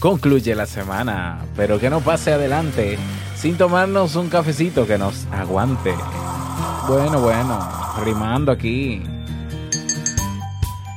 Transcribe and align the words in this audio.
concluye 0.00 0.54
la 0.54 0.66
semana, 0.66 1.44
pero 1.54 1.78
que 1.78 1.90
no 1.90 2.00
pase 2.00 2.32
adelante 2.32 2.98
sin 3.36 3.56
tomarnos 3.56 4.16
un 4.16 4.28
cafecito 4.28 4.86
que 4.86 4.98
nos 4.98 5.26
aguante. 5.26 5.94
Bueno, 6.88 7.20
bueno, 7.20 7.58
rimando 8.02 8.50
aquí. 8.50 9.02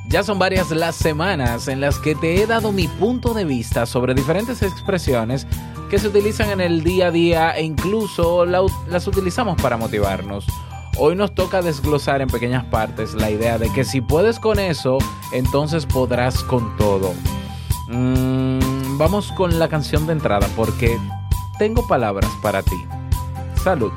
Ya 0.07 0.23
son 0.23 0.39
varias 0.39 0.71
las 0.71 0.95
semanas 0.95 1.67
en 1.67 1.81
las 1.81 1.99
que 1.99 2.15
te 2.15 2.41
he 2.41 2.47
dado 2.47 2.71
mi 2.71 2.87
punto 2.87 3.33
de 3.33 3.45
vista 3.45 3.85
sobre 3.85 4.13
diferentes 4.13 4.61
expresiones 4.61 5.47
que 5.89 5.99
se 5.99 6.07
utilizan 6.07 6.49
en 6.51 6.61
el 6.61 6.83
día 6.83 7.07
a 7.07 7.11
día 7.11 7.51
e 7.51 7.63
incluso 7.63 8.45
las 8.45 9.07
utilizamos 9.07 9.61
para 9.61 9.75
motivarnos. 9.75 10.45
Hoy 10.97 11.15
nos 11.15 11.33
toca 11.33 11.61
desglosar 11.61 12.21
en 12.21 12.29
pequeñas 12.29 12.63
partes 12.65 13.15
la 13.15 13.31
idea 13.31 13.57
de 13.57 13.71
que 13.73 13.83
si 13.83 14.01
puedes 14.01 14.39
con 14.39 14.59
eso, 14.59 14.99
entonces 15.33 15.87
podrás 15.87 16.43
con 16.43 16.77
todo. 16.77 17.13
Mm, 17.87 18.82
vamos 18.97 19.31
con 19.31 19.59
la 19.59 19.67
canción 19.67 20.05
de 20.07 20.13
entrada 20.13 20.47
porque 20.55 20.97
tengo 21.57 21.87
palabras 21.87 22.29
para 22.41 22.61
ti. 22.61 22.85
Salud. 23.63 23.91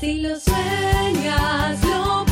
Si 0.00 0.20
lo 0.20 0.38
sueñas, 0.40 1.80
Y 1.82 2.31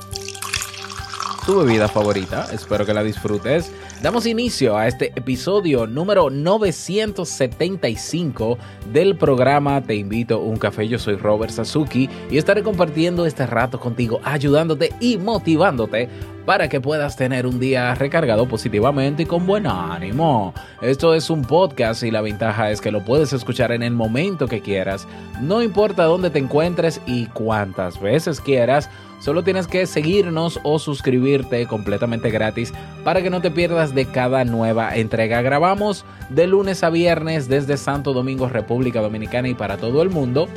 tu 1.45 1.59
bebida 1.59 1.87
favorita. 1.87 2.47
Espero 2.53 2.85
que 2.85 2.93
la 2.93 3.03
disfrutes. 3.03 3.71
Damos 4.01 4.25
inicio 4.25 4.77
a 4.77 4.87
este 4.87 5.13
episodio 5.15 5.87
número 5.87 6.29
975 6.29 8.57
del 8.91 9.15
programa 9.15 9.81
Te 9.81 9.95
invito 9.95 10.35
a 10.35 10.39
un 10.39 10.57
café. 10.57 10.85
Yo 10.87 10.99
soy 10.99 11.15
Robert 11.15 11.51
Sasuki 11.51 12.07
y 12.29 12.37
estaré 12.37 12.61
compartiendo 12.63 13.25
este 13.25 13.47
rato 13.47 13.79
contigo, 13.79 14.19
ayudándote 14.23 14.93
y 14.99 15.17
motivándote 15.17 16.09
para 16.45 16.69
que 16.69 16.79
puedas 16.81 17.15
tener 17.15 17.45
un 17.45 17.59
día 17.59 17.93
recargado 17.95 18.47
positivamente 18.47 19.23
y 19.23 19.25
con 19.25 19.45
buen 19.45 19.67
ánimo. 19.67 20.53
Esto 20.81 21.13
es 21.13 21.29
un 21.29 21.43
podcast 21.43 22.03
y 22.03 22.11
la 22.11 22.21
ventaja 22.21 22.71
es 22.71 22.81
que 22.81 22.91
lo 22.91 23.05
puedes 23.05 23.33
escuchar 23.33 23.71
en 23.71 23.83
el 23.83 23.93
momento 23.93 24.47
que 24.47 24.61
quieras, 24.61 25.07
no 25.39 25.61
importa 25.61 26.05
dónde 26.05 26.31
te 26.31 26.39
encuentres 26.39 26.99
y 27.05 27.27
cuántas 27.27 28.01
veces 28.01 28.41
quieras 28.41 28.89
Solo 29.21 29.43
tienes 29.43 29.67
que 29.67 29.85
seguirnos 29.85 30.59
o 30.63 30.79
suscribirte 30.79 31.67
completamente 31.67 32.31
gratis 32.31 32.73
para 33.03 33.21
que 33.21 33.29
no 33.29 33.39
te 33.39 33.51
pierdas 33.51 33.93
de 33.93 34.05
cada 34.05 34.43
nueva 34.45 34.95
entrega. 34.95 35.43
Grabamos 35.43 36.05
de 36.29 36.47
lunes 36.47 36.83
a 36.83 36.89
viernes 36.89 37.47
desde 37.47 37.77
Santo 37.77 38.13
Domingo, 38.13 38.49
República 38.49 38.99
Dominicana 38.99 39.47
y 39.47 39.53
para 39.53 39.77
todo 39.77 40.01
el 40.01 40.09
mundo. 40.09 40.47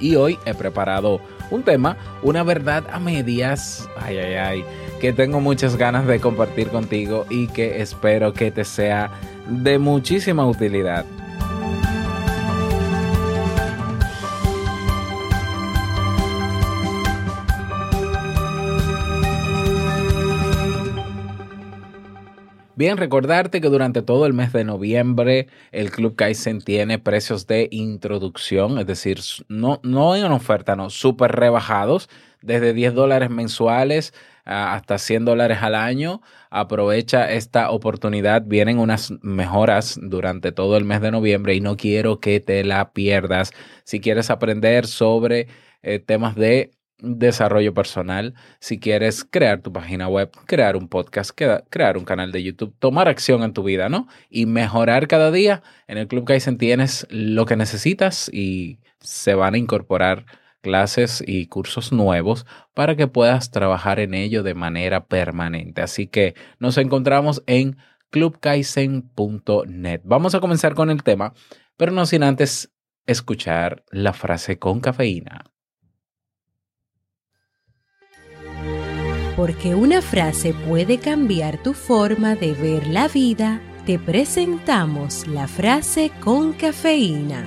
Y 0.00 0.16
hoy 0.16 0.38
he 0.44 0.52
preparado 0.52 1.22
un 1.50 1.62
tema, 1.62 1.96
una 2.22 2.42
verdad 2.42 2.84
a 2.92 3.00
medias, 3.00 3.88
ay, 3.96 4.18
ay, 4.18 4.34
ay, 4.34 4.64
que 5.00 5.14
tengo 5.14 5.40
muchas 5.40 5.76
ganas 5.76 6.06
de 6.06 6.20
compartir 6.20 6.68
contigo 6.68 7.24
y 7.30 7.48
que 7.48 7.80
espero 7.80 8.34
que 8.34 8.50
te 8.50 8.64
sea 8.64 9.10
de 9.48 9.78
muchísima 9.78 10.46
utilidad. 10.46 11.06
Bien, 22.78 22.96
recordarte 22.96 23.60
que 23.60 23.70
durante 23.70 24.02
todo 24.02 24.24
el 24.24 24.34
mes 24.34 24.52
de 24.52 24.62
noviembre 24.62 25.48
el 25.72 25.90
Club 25.90 26.14
Kaizen 26.14 26.60
tiene 26.60 27.00
precios 27.00 27.48
de 27.48 27.66
introducción, 27.72 28.78
es 28.78 28.86
decir, 28.86 29.18
no, 29.48 29.80
no 29.82 30.14
en 30.14 30.30
oferta, 30.30 30.76
no, 30.76 30.88
súper 30.88 31.32
rebajados, 31.32 32.08
desde 32.40 32.74
10 32.74 32.94
dólares 32.94 33.30
mensuales 33.30 34.14
hasta 34.44 34.98
100 34.98 35.24
dólares 35.24 35.58
al 35.60 35.74
año. 35.74 36.20
Aprovecha 36.50 37.32
esta 37.32 37.72
oportunidad, 37.72 38.44
vienen 38.46 38.78
unas 38.78 39.12
mejoras 39.22 39.98
durante 40.00 40.52
todo 40.52 40.76
el 40.76 40.84
mes 40.84 41.00
de 41.00 41.10
noviembre 41.10 41.56
y 41.56 41.60
no 41.60 41.76
quiero 41.76 42.20
que 42.20 42.38
te 42.38 42.62
la 42.62 42.92
pierdas. 42.92 43.50
Si 43.82 43.98
quieres 43.98 44.30
aprender 44.30 44.86
sobre 44.86 45.48
eh, 45.82 45.98
temas 45.98 46.36
de 46.36 46.70
desarrollo 47.00 47.74
personal, 47.74 48.34
si 48.60 48.78
quieres 48.78 49.24
crear 49.24 49.60
tu 49.60 49.72
página 49.72 50.08
web, 50.08 50.30
crear 50.46 50.76
un 50.76 50.88
podcast, 50.88 51.30
crear 51.70 51.96
un 51.96 52.04
canal 52.04 52.32
de 52.32 52.42
YouTube, 52.42 52.74
tomar 52.78 53.08
acción 53.08 53.42
en 53.42 53.52
tu 53.52 53.62
vida, 53.62 53.88
¿no? 53.88 54.08
Y 54.28 54.46
mejorar 54.46 55.08
cada 55.08 55.30
día. 55.30 55.62
En 55.86 55.98
el 55.98 56.08
Club 56.08 56.24
Kaizen 56.24 56.58
tienes 56.58 57.06
lo 57.10 57.46
que 57.46 57.56
necesitas 57.56 58.28
y 58.32 58.80
se 59.00 59.34
van 59.34 59.54
a 59.54 59.58
incorporar 59.58 60.26
clases 60.60 61.22
y 61.26 61.46
cursos 61.46 61.92
nuevos 61.92 62.46
para 62.74 62.96
que 62.96 63.06
puedas 63.06 63.50
trabajar 63.50 64.00
en 64.00 64.14
ello 64.14 64.42
de 64.42 64.54
manera 64.54 65.06
permanente. 65.06 65.82
Así 65.82 66.08
que 66.08 66.34
nos 66.58 66.78
encontramos 66.78 67.42
en 67.46 67.76
clubkaizen.net. 68.10 70.00
Vamos 70.04 70.34
a 70.34 70.40
comenzar 70.40 70.74
con 70.74 70.90
el 70.90 71.02
tema, 71.02 71.34
pero 71.76 71.92
no 71.92 72.06
sin 72.06 72.22
antes 72.22 72.72
escuchar 73.06 73.84
la 73.90 74.12
frase 74.12 74.58
con 74.58 74.80
cafeína. 74.80 75.44
Porque 79.38 79.76
una 79.76 80.02
frase 80.02 80.52
puede 80.52 80.98
cambiar 80.98 81.58
tu 81.58 81.72
forma 81.72 82.34
de 82.34 82.54
ver 82.54 82.88
la 82.88 83.06
vida, 83.06 83.60
te 83.86 83.96
presentamos 83.96 85.28
la 85.28 85.46
frase 85.46 86.10
con 86.18 86.52
cafeína. 86.54 87.44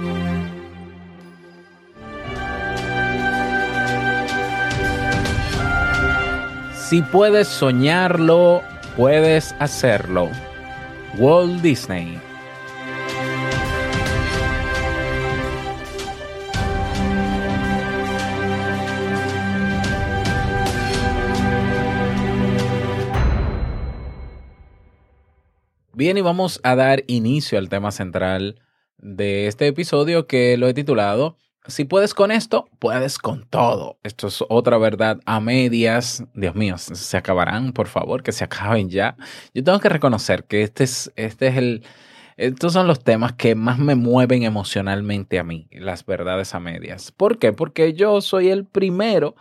Si 6.73 7.01
puedes 7.01 7.49
soñarlo, 7.49 8.61
puedes 8.95 9.53
hacerlo. 9.59 10.29
Walt 11.17 11.61
Disney 11.61 12.30
Bien, 26.01 26.17
y 26.17 26.21
vamos 26.21 26.59
a 26.63 26.75
dar 26.75 27.03
inicio 27.05 27.59
al 27.59 27.69
tema 27.69 27.91
central 27.91 28.59
de 28.97 29.45
este 29.45 29.67
episodio 29.67 30.25
que 30.25 30.57
lo 30.57 30.67
he 30.67 30.73
titulado 30.73 31.37
Si 31.67 31.85
puedes 31.85 32.15
con 32.15 32.31
esto, 32.31 32.67
puedes 32.79 33.19
con 33.19 33.47
todo. 33.47 33.99
Esto 34.01 34.25
es 34.25 34.43
otra 34.49 34.79
verdad 34.79 35.19
a 35.27 35.39
medias. 35.39 36.23
Dios 36.33 36.55
mío, 36.55 36.79
se 36.79 37.17
acabarán, 37.17 37.71
por 37.71 37.87
favor, 37.87 38.23
que 38.23 38.31
se 38.31 38.43
acaben 38.43 38.89
ya. 38.89 39.15
Yo 39.53 39.63
tengo 39.63 39.79
que 39.79 39.89
reconocer 39.89 40.45
que 40.45 40.63
este 40.63 40.85
es, 40.85 41.13
este 41.17 41.49
es 41.49 41.57
el, 41.57 41.83
estos 42.35 42.73
son 42.73 42.87
los 42.87 43.03
temas 43.03 43.33
que 43.33 43.53
más 43.53 43.77
me 43.77 43.93
mueven 43.93 44.41
emocionalmente 44.41 45.37
a 45.37 45.43
mí, 45.43 45.67
las 45.69 46.03
verdades 46.03 46.55
a 46.55 46.59
medias. 46.59 47.11
¿Por 47.11 47.37
qué? 47.37 47.53
Porque 47.53 47.93
yo 47.93 48.21
soy 48.21 48.49
el 48.49 48.65
primero 48.65 49.35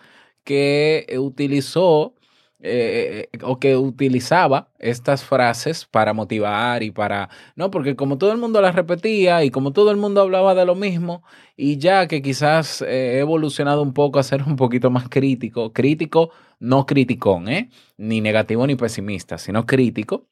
que 0.45 1.07
utilizó 1.19 2.17
eh, 2.63 3.29
eh, 3.33 3.39
o 3.43 3.59
que 3.59 3.77
utilizaba 3.77 4.69
estas 4.79 5.25
frases 5.25 5.87
para 5.87 6.13
motivar 6.13 6.83
y 6.83 6.91
para, 6.91 7.31
no, 7.57 7.71
porque 7.71 7.97
como 7.97 8.19
todo 8.19 8.33
el 8.33 8.39
mundo 8.39 8.61
las 8.61 8.75
repetía 8.75 9.45
y 9.45 9.51
como 9.51 9.73
todo 9.73 9.91
el 9.91 9.97
mundo 9.97 10.21
hablaba 10.21 10.55
de 10.55 10.67
lo 10.67 10.75
mismo, 10.75 11.23
y 11.57 11.79
ya 11.79 12.07
que 12.07 12.21
quizás 12.21 12.83
he 12.83 13.19
evolucionado 13.19 13.83
un 13.83 13.95
poco 13.95 14.19
a 14.19 14.23
ser 14.23 14.43
un 14.43 14.57
poquito 14.57 14.91
más 14.91 15.09
crítico, 15.09 15.73
crítico, 15.73 16.33
no 16.59 16.85
criticón, 16.85 17.49
¿eh? 17.49 17.71
ni 17.97 18.21
negativo 18.21 18.67
ni 18.67 18.77
pesimista, 18.77 19.39
sino 19.39 19.65
crítico, 19.65 20.29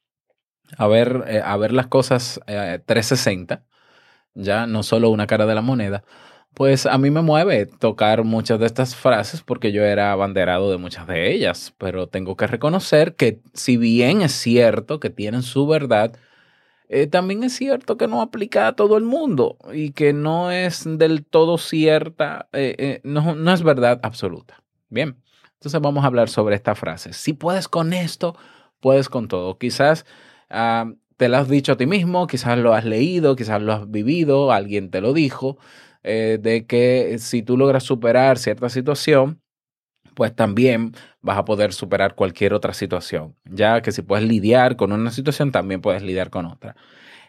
a 0.77 0.87
ver, 0.87 1.43
a 1.45 1.57
ver 1.57 1.73
las 1.73 1.87
cosas 1.87 2.41
360, 2.47 3.65
ya 4.35 4.67
no 4.67 4.83
solo 4.83 5.11
una 5.11 5.27
cara 5.27 5.47
de 5.47 5.55
la 5.55 5.63
moneda 5.63 6.05
pues 6.59 6.87
a 6.87 6.99
mí 6.99 7.11
me 7.13 7.23
mueve 7.23 7.67
tocar 7.67 8.25
muchas 8.25 8.59
de 8.59 8.67
estas 8.67 8.97
frases 8.97 9.43
porque 9.43 9.71
yo 9.71 9.85
era 9.85 10.11
abanderado 10.11 10.73
de 10.73 10.77
muchas 10.77 11.07
de 11.07 11.33
ellas, 11.33 11.73
pero 11.79 12.09
tengo 12.09 12.37
que 12.37 12.49
reconocer 12.49 13.15
que 13.15 13.41
si 13.55 13.77
bien 13.77 14.23
es 14.23 14.33
cierto 14.33 14.99
que 14.99 15.09
tienen 15.09 15.43
su 15.43 15.69
verdad, 15.69 16.17
eh, 16.89 17.07
también 17.07 17.45
es 17.45 17.55
cierto 17.55 17.97
que 17.97 18.09
no 18.09 18.21
aplica 18.21 18.67
a 18.67 18.73
todo 18.75 18.97
el 18.97 19.05
mundo 19.05 19.57
y 19.73 19.93
que 19.93 20.13
no 20.13 20.51
es 20.51 20.83
del 20.85 21.25
todo 21.25 21.59
cierta, 21.59 22.49
eh, 22.53 22.75
eh, 22.79 23.01
no, 23.05 23.37
no, 23.37 23.53
es 23.53 23.63
verdad 23.63 24.01
absoluta. 24.03 24.61
Bien, 24.89 25.17
entonces 25.55 25.81
vamos 25.81 26.03
a 26.03 26.09
hablar 26.09 26.29
sobre 26.29 26.57
esta 26.57 26.75
frase. 26.75 27.13
Si 27.13 27.35
puedes 27.35 27.69
con 27.69 27.93
esto, 27.93 28.37
puedes 28.81 29.09
con 29.09 29.29
todo. 29.29 29.59
Quizás 29.59 30.07
ah, 30.51 30.93
te 31.17 31.29
lo 31.29 31.37
has 31.37 31.49
dicho 31.49 31.73
a 31.73 31.77
ti 31.77 31.87
mismo, 31.87 32.27
quizás 32.27 32.59
lo 32.59 32.75
has 32.75 32.85
leído, 32.85 33.37
quizás 33.37 33.63
lo 33.63 33.73
has 33.75 33.89
vivido, 33.89 34.51
alguien 34.51 34.91
te 34.91 35.01
lo 35.01 35.13
dijo. 35.13 35.59
Eh, 36.11 36.39
de 36.41 36.65
que 36.65 37.19
si 37.19 37.43
tú 37.43 37.59
logras 37.59 37.83
superar 37.85 38.39
cierta 38.39 38.71
situación, 38.71 39.43
pues 40.15 40.35
también 40.35 40.93
vas 41.21 41.37
a 41.37 41.45
poder 41.45 41.75
superar 41.75 42.15
cualquier 42.15 42.55
otra 42.55 42.73
situación, 42.73 43.37
ya 43.45 43.83
que 43.83 43.93
si 43.93 44.01
puedes 44.01 44.27
lidiar 44.27 44.77
con 44.77 44.93
una 44.93 45.11
situación, 45.11 45.53
también 45.53 45.83
puedes 45.83 46.03
lidiar 46.03 46.31
con 46.31 46.47
otra. 46.47 46.77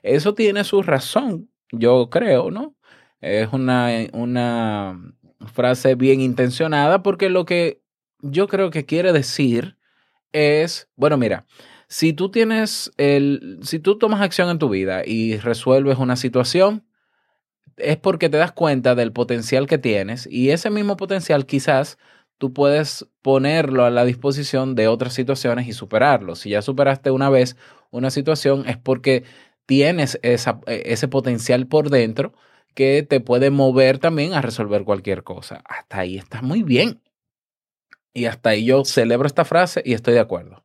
Eso 0.01 0.33
tiene 0.33 0.63
su 0.63 0.81
razón, 0.81 1.49
yo 1.73 2.09
creo, 2.09 2.51
¿no? 2.51 2.73
Es 3.19 3.51
una, 3.51 3.89
una 4.13 4.97
frase 5.53 5.95
bien 5.95 6.21
intencionada 6.21 7.03
porque 7.03 7.29
lo 7.29 7.43
que 7.43 7.81
yo 8.21 8.47
creo 8.47 8.69
que 8.69 8.85
quiere 8.85 9.11
decir 9.11 9.77
es, 10.31 10.89
bueno, 10.95 11.17
mira, 11.17 11.45
si 11.89 12.13
tú 12.13 12.31
tienes 12.31 12.93
el, 12.95 13.59
si 13.61 13.79
tú 13.79 13.97
tomas 13.97 14.21
acción 14.21 14.49
en 14.49 14.57
tu 14.57 14.69
vida 14.69 15.01
y 15.05 15.35
resuelves 15.35 15.97
una 15.97 16.15
situación, 16.15 16.85
es 17.79 17.97
porque 17.97 18.29
te 18.29 18.37
das 18.37 18.51
cuenta 18.51 18.95
del 18.95 19.11
potencial 19.11 19.67
que 19.67 19.77
tienes 19.77 20.27
y 20.29 20.51
ese 20.51 20.69
mismo 20.69 20.97
potencial 20.97 21.45
quizás 21.45 21.97
tú 22.37 22.53
puedes 22.53 23.07
ponerlo 23.21 23.85
a 23.85 23.89
la 23.89 24.05
disposición 24.05 24.75
de 24.75 24.87
otras 24.87 25.13
situaciones 25.13 25.67
y 25.67 25.73
superarlo. 25.73 26.35
Si 26.35 26.51
ya 26.51 26.61
superaste 26.61 27.11
una 27.11 27.29
vez 27.29 27.57
una 27.91 28.11
situación 28.11 28.67
es 28.67 28.77
porque 28.77 29.23
tienes 29.65 30.19
e, 30.23 30.37
ese 30.67 31.07
potencial 31.07 31.67
por 31.67 31.89
dentro 31.89 32.33
que 32.75 33.03
te 33.03 33.19
puede 33.19 33.49
mover 33.49 33.99
también 33.99 34.33
a 34.33 34.41
resolver 34.41 34.83
cualquier 34.83 35.23
cosa. 35.23 35.61
Hasta 35.65 35.99
ahí 35.99 36.17
está 36.17 36.41
muy 36.41 36.63
bien. 36.63 37.01
Y 38.13 38.25
hasta 38.25 38.51
ahí 38.51 38.65
yo 38.65 38.85
celebro 38.85 39.27
esta 39.27 39.45
frase 39.45 39.81
y 39.85 39.93
estoy 39.93 40.13
de 40.13 40.21
acuerdo. 40.21 40.63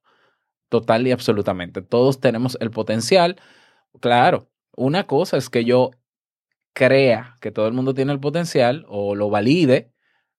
Total 0.68 1.06
y 1.06 1.12
absolutamente. 1.12 1.82
Todos 1.82 2.20
tenemos 2.20 2.56
el 2.60 2.70
potencial. 2.70 3.36
Claro, 4.00 4.48
una 4.76 5.06
cosa 5.06 5.36
es 5.36 5.50
que 5.50 5.64
yo 5.64 5.90
crea 6.74 7.38
que 7.40 7.50
todo 7.50 7.66
el 7.66 7.72
mundo 7.72 7.94
tiene 7.94 8.12
el 8.12 8.20
potencial 8.20 8.84
o 8.88 9.14
lo 9.14 9.30
valide, 9.30 9.92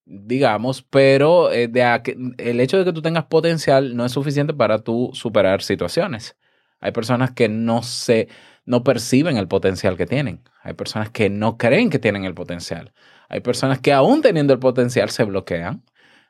digamos, 0.06 0.84
pero 0.84 1.52
eh, 1.52 1.68
de 1.68 2.36
el 2.38 2.60
hecho 2.60 2.78
de 2.78 2.86
que 2.86 2.94
tú 2.94 3.02
tengas 3.02 3.26
potencial 3.26 3.96
no 3.96 4.06
es 4.06 4.12
suficiente 4.12 4.54
para 4.54 4.80
tú 4.80 5.10
superar 5.14 5.64
situaciones. 5.64 6.38
Hay 6.80 6.92
personas 6.92 7.32
que 7.32 7.50
no 7.50 7.82
se, 7.82 8.28
no 8.66 8.84
perciben 8.84 9.38
el 9.38 9.48
potencial 9.48 9.98
que 9.98 10.06
tienen. 10.06 10.44
Hay 10.62 10.74
personas 10.74 11.10
que 11.10 11.30
no 11.30 11.58
creen 11.58 11.90
que 11.90 12.00
tienen 12.00 12.26
el 12.26 12.36
potencial. 12.36 12.94
Hay 13.30 13.40
personas 13.40 13.80
que 13.80 13.94
aún 13.94 14.22
teniendo 14.22 14.54
el 14.54 14.60
potencial 14.60 15.10
se 15.10 15.24
bloquean. 15.24 15.84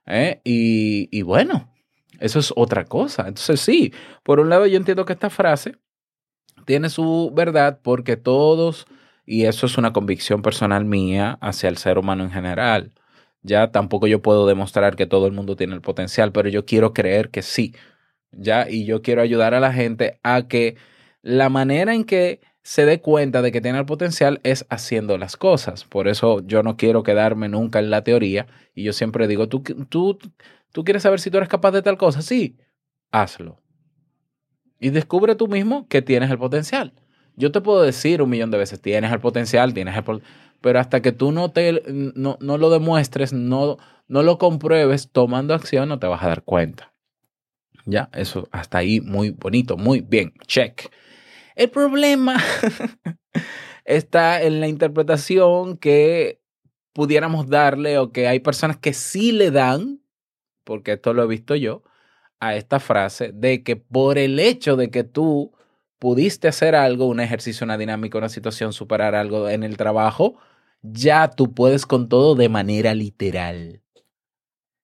¿eh? 0.05 0.39
Y, 0.45 1.09
y 1.11 1.23
bueno, 1.23 1.73
eso 2.19 2.39
es 2.39 2.53
otra 2.55 2.85
cosa. 2.85 3.27
Entonces 3.27 3.59
sí, 3.59 3.93
por 4.23 4.39
un 4.39 4.49
lado 4.49 4.67
yo 4.67 4.77
entiendo 4.77 5.03
que 5.03 5.13
esta 5.13 5.29
frase 5.29 5.75
tiene 6.65 6.89
su 6.89 7.31
verdad 7.33 7.79
porque 7.83 8.17
todos 8.17 8.87
y 9.25 9.45
eso 9.45 9.65
es 9.65 9.77
una 9.77 9.93
convicción 9.93 10.41
personal 10.41 10.85
mía 10.85 11.37
hacia 11.41 11.69
el 11.69 11.77
ser 11.77 11.97
humano 11.97 12.23
en 12.23 12.31
general. 12.31 12.91
Ya 13.41 13.71
tampoco 13.71 14.07
yo 14.07 14.21
puedo 14.21 14.47
demostrar 14.47 14.95
que 14.95 15.05
todo 15.07 15.27
el 15.27 15.33
mundo 15.33 15.55
tiene 15.55 15.75
el 15.75 15.81
potencial, 15.81 16.31
pero 16.31 16.49
yo 16.49 16.65
quiero 16.65 16.93
creer 16.93 17.29
que 17.29 17.41
sí. 17.41 17.75
Ya, 18.31 18.69
y 18.69 18.85
yo 18.85 19.01
quiero 19.01 19.21
ayudar 19.21 19.53
a 19.53 19.59
la 19.59 19.73
gente 19.73 20.19
a 20.23 20.47
que 20.47 20.77
la 21.21 21.49
manera 21.49 21.93
en 21.93 22.05
que 22.05 22.41
se 22.63 22.85
dé 22.85 22.99
cuenta 23.01 23.41
de 23.43 23.51
que 23.51 23.61
tiene 23.61 23.77
el 23.79 23.85
potencial 23.85 24.41
es 24.43 24.65
haciendo 24.69 25.17
las 25.17 25.37
cosas. 25.37 25.85
Por 25.85 26.07
eso 26.07 26.41
yo 26.45 26.63
no 26.63 26.77
quiero 26.77 27.03
quedarme 27.03 27.47
nunca 27.49 27.79
en 27.79 27.91
la 27.91 28.03
teoría 28.03 28.47
y 28.73 28.83
yo 28.83 28.93
siempre 28.93 29.27
digo, 29.27 29.47
¿tú, 29.47 29.61
tú, 29.89 30.17
tú 30.71 30.83
quieres 30.83 31.03
saber 31.03 31.19
si 31.19 31.29
tú 31.29 31.37
eres 31.37 31.49
capaz 31.49 31.71
de 31.71 31.83
tal 31.83 31.97
cosa? 31.97 32.21
Sí, 32.23 32.57
hazlo. 33.11 33.61
Y 34.79 34.89
descubre 34.89 35.35
tú 35.35 35.47
mismo 35.47 35.87
que 35.87 36.01
tienes 36.01 36.31
el 36.31 36.37
potencial. 36.39 36.93
Yo 37.35 37.51
te 37.51 37.61
puedo 37.61 37.81
decir 37.81 38.21
un 38.21 38.29
millón 38.29 38.51
de 38.51 38.57
veces, 38.57 38.81
tienes 38.81 39.11
el 39.11 39.19
potencial, 39.19 39.73
tienes 39.73 39.95
el 39.95 40.21
pero 40.61 40.79
hasta 40.79 41.01
que 41.01 41.11
tú 41.11 41.31
no, 41.31 41.51
te, 41.51 41.83
no, 41.87 42.37
no 42.39 42.57
lo 42.57 42.69
demuestres, 42.69 43.33
no, 43.33 43.77
no 44.07 44.23
lo 44.23 44.37
compruebes 44.37 45.11
tomando 45.11 45.53
acción, 45.53 45.89
no 45.89 45.99
te 45.99 46.07
vas 46.07 46.23
a 46.23 46.27
dar 46.27 46.43
cuenta. 46.43 46.93
Ya, 47.85 48.09
eso 48.13 48.47
hasta 48.51 48.79
ahí 48.79 48.99
muy 48.99 49.29
bonito, 49.29 49.77
muy 49.77 50.01
bien, 50.01 50.33
check. 50.47 50.89
El 51.55 51.69
problema 51.69 52.41
está 53.85 54.41
en 54.41 54.59
la 54.59 54.67
interpretación 54.67 55.77
que 55.77 56.41
pudiéramos 56.93 57.47
darle 57.47 57.99
o 57.99 58.11
que 58.11 58.27
hay 58.27 58.39
personas 58.39 58.77
que 58.77 58.93
sí 58.93 59.31
le 59.31 59.51
dan, 59.51 60.01
porque 60.63 60.93
esto 60.93 61.13
lo 61.13 61.23
he 61.23 61.27
visto 61.27 61.55
yo, 61.55 61.83
a 62.39 62.55
esta 62.55 62.79
frase 62.79 63.31
de 63.33 63.63
que 63.63 63.75
por 63.75 64.17
el 64.17 64.39
hecho 64.39 64.75
de 64.75 64.89
que 64.89 65.03
tú 65.03 65.53
pudiste 65.99 66.47
hacer 66.47 66.75
algo, 66.75 67.07
un 67.07 67.19
ejercicio, 67.19 67.65
una 67.65 67.77
dinámica, 67.77 68.17
una 68.17 68.29
situación, 68.29 68.73
superar 68.73 69.15
algo 69.15 69.49
en 69.49 69.63
el 69.63 69.77
trabajo, 69.77 70.37
ya 70.81 71.29
tú 71.29 71.53
puedes 71.53 71.85
con 71.85 72.09
todo 72.09 72.35
de 72.35 72.49
manera 72.49 72.93
literal. 72.95 73.81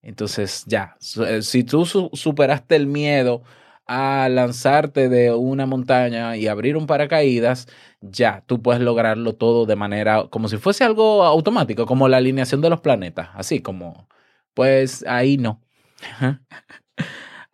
Entonces, 0.02 0.64
ya, 0.68 0.98
eh, 1.28 1.42
si 1.44 1.64
tú 1.64 1.86
superaste 1.86 2.76
el 2.76 2.88
miedo 2.88 3.44
a 3.86 4.30
lanzarte 4.30 5.10
de 5.10 5.32
una 5.34 5.66
montaña 5.66 6.36
y 6.38 6.48
abrir 6.48 6.76
un 6.78 6.88
paracaídas, 6.88 7.68
ya, 8.02 8.44
tú 8.48 8.62
puedes 8.62 8.82
lograrlo 8.82 9.34
todo 9.36 9.66
de 9.66 9.76
manera, 9.76 10.28
como 10.30 10.48
si 10.48 10.58
fuese 10.58 10.84
algo 10.84 11.24
automático, 11.24 11.86
como 11.86 12.08
la 12.08 12.18
alineación 12.18 12.62
de 12.62 12.70
los 12.70 12.82
planetas, 12.82 13.30
así 13.36 13.62
como, 13.62 14.08
pues 14.54 15.06
ahí 15.08 15.38
no. 15.38 15.62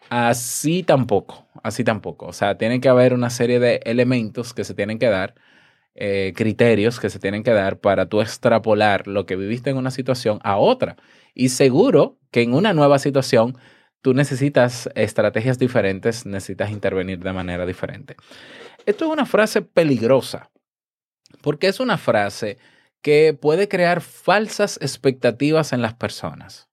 Así 0.09 0.83
tampoco, 0.83 1.45
así 1.63 1.83
tampoco. 1.83 2.27
O 2.27 2.33
sea, 2.33 2.57
tiene 2.57 2.79
que 2.79 2.89
haber 2.89 3.13
una 3.13 3.29
serie 3.29 3.59
de 3.59 3.81
elementos 3.85 4.53
que 4.53 4.63
se 4.63 4.73
tienen 4.73 4.99
que 4.99 5.09
dar, 5.09 5.35
eh, 5.95 6.33
criterios 6.35 6.99
que 6.99 7.09
se 7.09 7.19
tienen 7.19 7.43
que 7.43 7.51
dar 7.51 7.79
para 7.79 8.05
tú 8.07 8.21
extrapolar 8.21 9.07
lo 9.07 9.25
que 9.25 9.35
viviste 9.35 9.71
en 9.71 9.77
una 9.77 9.91
situación 9.91 10.39
a 10.43 10.57
otra. 10.57 10.95
Y 11.33 11.49
seguro 11.49 12.17
que 12.31 12.41
en 12.41 12.53
una 12.53 12.73
nueva 12.73 12.99
situación 12.99 13.57
tú 14.01 14.13
necesitas 14.13 14.89
estrategias 14.95 15.59
diferentes, 15.59 16.25
necesitas 16.25 16.71
intervenir 16.71 17.19
de 17.19 17.33
manera 17.33 17.65
diferente. 17.65 18.15
Esto 18.85 19.05
es 19.05 19.11
una 19.11 19.25
frase 19.25 19.61
peligrosa, 19.61 20.49
porque 21.41 21.67
es 21.67 21.79
una 21.79 21.97
frase 21.97 22.57
que 23.01 23.33
puede 23.33 23.67
crear 23.67 24.01
falsas 24.01 24.77
expectativas 24.81 25.73
en 25.73 25.81
las 25.81 25.93
personas. 25.93 26.69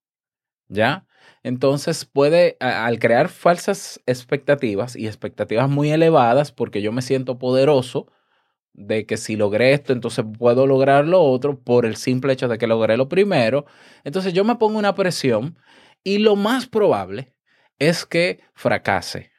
¿Ya? 0.67 1.05
Entonces 1.45 2.05
puede, 2.05 2.57
al 2.59 2.97
crear 2.97 3.29
falsas 3.29 4.01
expectativas 4.07 4.95
y 4.95 5.05
expectativas 5.05 5.69
muy 5.69 5.91
elevadas, 5.91 6.51
porque 6.51 6.81
yo 6.81 6.91
me 6.91 7.03
siento 7.03 7.37
poderoso 7.37 8.07
de 8.73 9.05
que 9.05 9.17
si 9.17 9.35
logré 9.35 9.73
esto, 9.73 9.93
entonces 9.93 10.25
puedo 10.39 10.65
lograr 10.65 11.05
lo 11.05 11.21
otro 11.21 11.59
por 11.61 11.85
el 11.85 11.97
simple 11.97 12.33
hecho 12.33 12.47
de 12.47 12.57
que 12.57 12.65
logré 12.65 12.97
lo 12.97 13.09
primero, 13.09 13.67
entonces 14.03 14.33
yo 14.33 14.43
me 14.43 14.55
pongo 14.55 14.79
una 14.79 14.95
presión 14.95 15.59
y 16.03 16.17
lo 16.17 16.35
más 16.35 16.65
probable 16.65 17.35
es 17.77 18.07
que 18.07 18.39
fracase. 18.55 19.34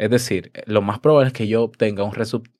Es 0.00 0.08
decir, 0.08 0.50
lo 0.64 0.80
más 0.80 0.98
probable 0.98 1.28
es 1.28 1.34
que 1.34 1.46
yo 1.46 1.62
obtenga 1.62 2.04
un, 2.04 2.14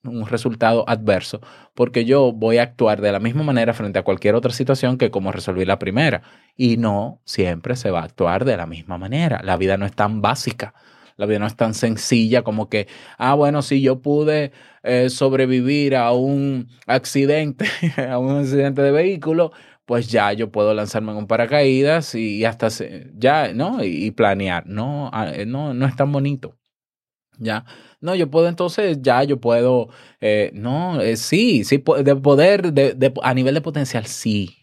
un, 0.05 0.27
resultado 0.27 0.85
adverso 0.87 1.41
porque 1.75 2.05
yo 2.05 2.33
voy 2.33 2.59
a 2.59 2.65
actuar 2.65 3.01
de 3.01 3.13
la 3.13 3.19
misma 3.19 3.43
manera 3.43 3.73
frente 3.73 3.99
a 3.99 4.03
cualquier 4.03 4.35
otra 4.35 4.53
situación 4.53 4.99
que 4.99 5.11
como 5.11 5.33
resolví 5.33 5.65
la 5.65 5.79
primera. 5.79 6.21
Y 6.55 6.77
no 6.77 7.23
siempre 7.25 7.77
se 7.77 7.91
va 7.91 8.01
a 8.01 8.05
actuar 8.05 8.45
de 8.45 8.59
la 8.59 8.67
misma 8.67 8.99
manera. 8.99 9.41
La 9.43 9.57
vida 9.57 9.79
no 9.79 9.87
es 9.87 9.95
tan 9.95 10.21
básica. 10.21 10.75
La 11.17 11.25
vida 11.25 11.39
no 11.39 11.47
es 11.47 11.57
tan 11.57 11.73
sencilla 11.73 12.43
como 12.43 12.69
que, 12.69 12.89
ah, 13.17 13.33
bueno, 13.35 13.63
si 13.63 13.81
yo 13.81 14.03
pude 14.03 14.53
eh, 14.83 15.09
sobrevivir 15.09 15.97
a 15.97 16.13
un 16.13 16.69
accidente, 16.87 17.65
a 18.11 18.19
un 18.19 18.37
accidente 18.41 18.83
de 18.83 18.91
vehículo, 18.91 19.53
pues 19.87 20.09
ya 20.09 20.35
yo 20.35 20.53
puedo 20.53 20.75
lanzarme 20.75 21.13
en 21.13 21.17
un 21.19 21.27
paracaídas 21.27 22.15
y, 22.15 22.45
hasta 22.45 22.69
ya, 23.15 23.55
¿no? 23.55 23.83
Y, 23.83 24.11
planear. 24.11 24.67
No, 24.67 25.09
ah, 25.15 25.33
eh, 25.35 25.47
no, 25.47 25.73
no 25.73 25.87
es 25.87 25.97
tan 25.97 26.13
bonito. 26.13 26.60
¿Ya? 27.41 27.65
No, 28.01 28.15
yo 28.15 28.31
puedo 28.31 28.49
entonces, 28.49 28.99
ya 29.01 29.25
yo 29.25 29.41
puedo, 29.41 29.89
eh, 30.21 30.51
no, 30.53 31.01
eh, 31.01 31.17
sí, 31.17 31.65
sí, 31.65 31.83
de 32.05 32.17
poder, 32.17 32.73
de, 32.73 33.13
a 33.23 33.35
nivel 33.35 33.55
de 33.55 33.63
potencial, 33.63 34.07
sí. 34.07 34.59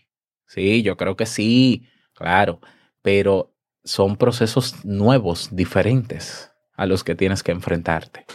Sí, 0.46 0.84
yo 0.84 0.96
creo 0.96 1.16
que 1.18 1.26
sí, 1.26 1.88
claro, 2.14 2.62
pero 3.02 3.52
son 3.84 4.16
procesos 4.16 4.86
nuevos, 4.86 5.50
diferentes 5.52 6.52
a 6.76 6.86
los 6.86 7.04
que 7.04 7.16
tienes 7.16 7.42
que 7.42 7.52
enfrentarte. 7.52 8.26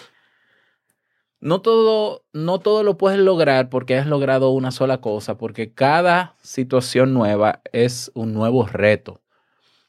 No 1.40 1.60
todo, 1.60 2.24
no 2.32 2.58
todo 2.58 2.82
lo 2.82 2.98
puedes 2.98 3.18
lograr 3.20 3.68
porque 3.68 3.96
has 3.96 4.06
logrado 4.06 4.50
una 4.50 4.72
sola 4.72 5.00
cosa, 5.00 5.38
porque 5.38 5.72
cada 5.72 6.36
situación 6.42 7.14
nueva 7.14 7.62
es 7.72 8.10
un 8.14 8.32
nuevo 8.32 8.66
reto. 8.66 9.20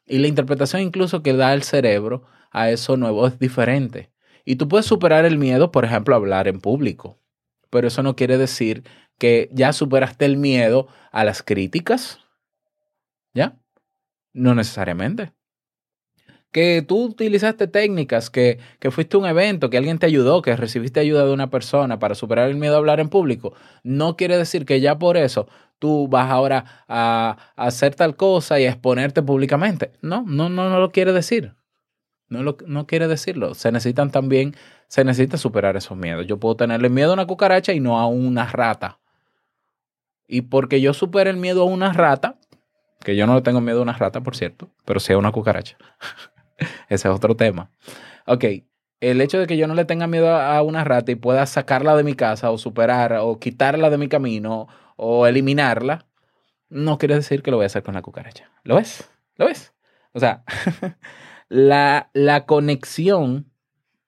Y 0.06 0.20
la 0.20 0.28
interpretación 0.28 0.82
incluso 0.82 1.24
que 1.24 1.34
da 1.34 1.54
el 1.54 1.64
cerebro 1.64 2.24
a 2.52 2.70
eso 2.70 2.98
nuevo 2.98 3.28
es 3.28 3.40
diferente. 3.40 4.13
Y 4.46 4.58
tú 4.58 4.68
puedes 4.68 4.86
superar 4.86 5.26
el 5.26 5.38
miedo, 5.38 5.72
por 5.72 5.86
ejemplo, 5.86 6.16
a 6.16 6.18
hablar 6.18 6.48
en 6.48 6.60
público. 6.60 7.20
Pero 7.70 7.88
eso 7.88 8.04
no 8.04 8.16
quiere 8.16 8.38
decir 8.38 8.84
que 9.18 9.50
ya 9.54 9.74
superaste 9.74 10.26
el 10.26 10.38
miedo 10.38 10.88
a 11.12 11.24
las 11.24 11.42
críticas. 11.44 12.20
¿Ya? 13.34 13.58
No 14.34 14.56
necesariamente 14.56 15.34
que 16.54 16.84
tú 16.88 17.06
utilizaste 17.06 17.68
técnicas, 17.68 18.30
que, 18.30 18.60
que, 18.80 18.92
fuiste 18.92 19.18
a 19.18 19.20
un 19.20 19.26
evento, 19.26 19.70
que 19.70 19.78
alguien 19.78 19.98
te 19.98 20.06
ayudó, 20.06 20.44
que 20.44 20.56
recibiste 20.56 21.00
ayuda 21.00 21.26
de 21.26 21.34
una 21.34 21.50
persona 21.50 21.98
para 22.00 22.16
superar 22.16 22.48
el 22.48 22.56
miedo 22.56 22.76
a 22.76 22.78
hablar 22.78 23.00
en 23.00 23.10
público, 23.10 23.56
no 23.82 24.16
quiere 24.16 24.38
decir 24.38 24.66
que 24.66 24.80
ya 24.80 25.00
por 25.00 25.18
eso 25.18 25.48
tú 25.80 26.08
vas 26.08 26.32
ahora 26.32 26.86
a, 26.88 27.38
hacer 27.58 27.96
tal 27.96 28.16
cosa 28.16 28.60
y 28.60 28.66
a 28.66 28.70
exponerte 28.70 29.22
públicamente. 29.22 29.92
No, 30.02 30.24
no, 30.26 30.48
no, 30.48 30.70
no 30.70 30.80
lo 30.80 30.92
quiere 30.92 31.12
decir. 31.12 31.56
No, 32.34 32.44
lo, 32.44 32.58
no 32.66 32.86
quiere 32.88 33.08
decirlo. 33.08 33.54
Se 33.54 33.72
necesitan 33.72 34.12
también, 34.12 34.56
se 34.88 35.04
necesita 35.04 35.38
superar 35.38 35.78
esos 35.78 35.98
miedos. 35.98 36.28
Yo 36.28 36.40
puedo 36.40 36.56
tenerle 36.56 36.90
miedo 36.90 37.12
a 37.12 37.14
una 37.14 37.28
cucaracha 37.28 37.74
y 37.74 37.80
no 37.80 38.00
a 38.00 38.08
una 38.08 38.46
rata. 38.46 39.00
Y 40.28 40.42
porque 40.42 40.82
yo 40.82 40.94
supere 40.94 41.30
el 41.30 41.38
miedo 41.38 41.62
a 41.62 41.66
una 41.66 41.94
rata, 41.94 42.40
que 43.02 43.16
yo 43.16 43.28
no 43.28 43.36
le 43.36 43.42
tengo 43.42 43.62
miedo 43.62 43.80
a 43.80 43.84
una 43.84 43.94
rata, 43.94 44.22
por 44.22 44.36
cierto, 44.36 44.70
pero 44.86 45.00
sí 45.00 45.14
a 45.14 45.18
una 45.18 45.32
cucaracha. 45.32 45.78
Ese 46.90 47.08
es 47.08 47.14
otro 47.14 47.36
tema. 47.36 47.70
Ok, 48.26 48.46
el 49.00 49.22
hecho 49.22 49.38
de 49.38 49.48
que 49.48 49.58
yo 49.58 49.68
no 49.68 49.76
le 49.76 49.86
tenga 49.86 50.08
miedo 50.08 50.30
a 50.36 50.62
una 50.62 50.84
rata 50.84 51.12
y 51.12 51.16
pueda 51.16 51.46
sacarla 51.46 51.96
de 51.96 52.04
mi 52.04 52.14
casa 52.14 52.52
o 52.52 52.58
superar 52.58 53.18
o 53.22 53.38
quitarla 53.38 53.90
de 53.90 53.98
mi 53.98 54.08
camino 54.08 54.68
o 54.96 55.28
eliminarla, 55.28 56.06
no 56.70 56.98
quiere 56.98 57.16
decir 57.16 57.44
que 57.44 57.52
lo 57.52 57.58
voy 57.58 57.66
a 57.66 57.68
hacer 57.68 57.84
con 57.84 57.94
la 57.94 58.02
cucaracha. 58.02 58.50
¿Lo 58.64 58.76
ves? 58.76 59.10
¿Lo 59.36 59.46
ves? 59.46 59.74
O 60.14 60.20
sea, 60.20 60.44
la, 61.54 62.10
la 62.14 62.46
conexión 62.46 63.52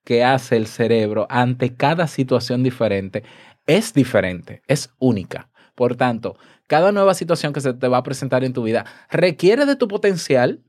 que 0.04 0.24
hace 0.24 0.58
el 0.58 0.68
cerebro 0.68 1.28
ante 1.30 1.76
cada 1.76 2.08
situación 2.08 2.64
diferente 2.64 3.24
es 3.68 3.94
diferente, 3.94 4.62
es 4.68 4.92
única. 4.98 5.50
Por 5.76 5.96
tanto, 5.96 6.38
cada 6.68 6.92
nueva 6.92 7.14
situación 7.14 7.54
que 7.54 7.62
se 7.62 7.74
te 7.74 7.88
va 7.88 7.98
a 7.98 8.04
presentar 8.04 8.44
en 8.44 8.54
tu 8.54 8.64
vida 8.64 8.86
requiere 9.12 9.66
de 9.66 9.76
tu 9.76 9.88
potencial, 9.88 10.64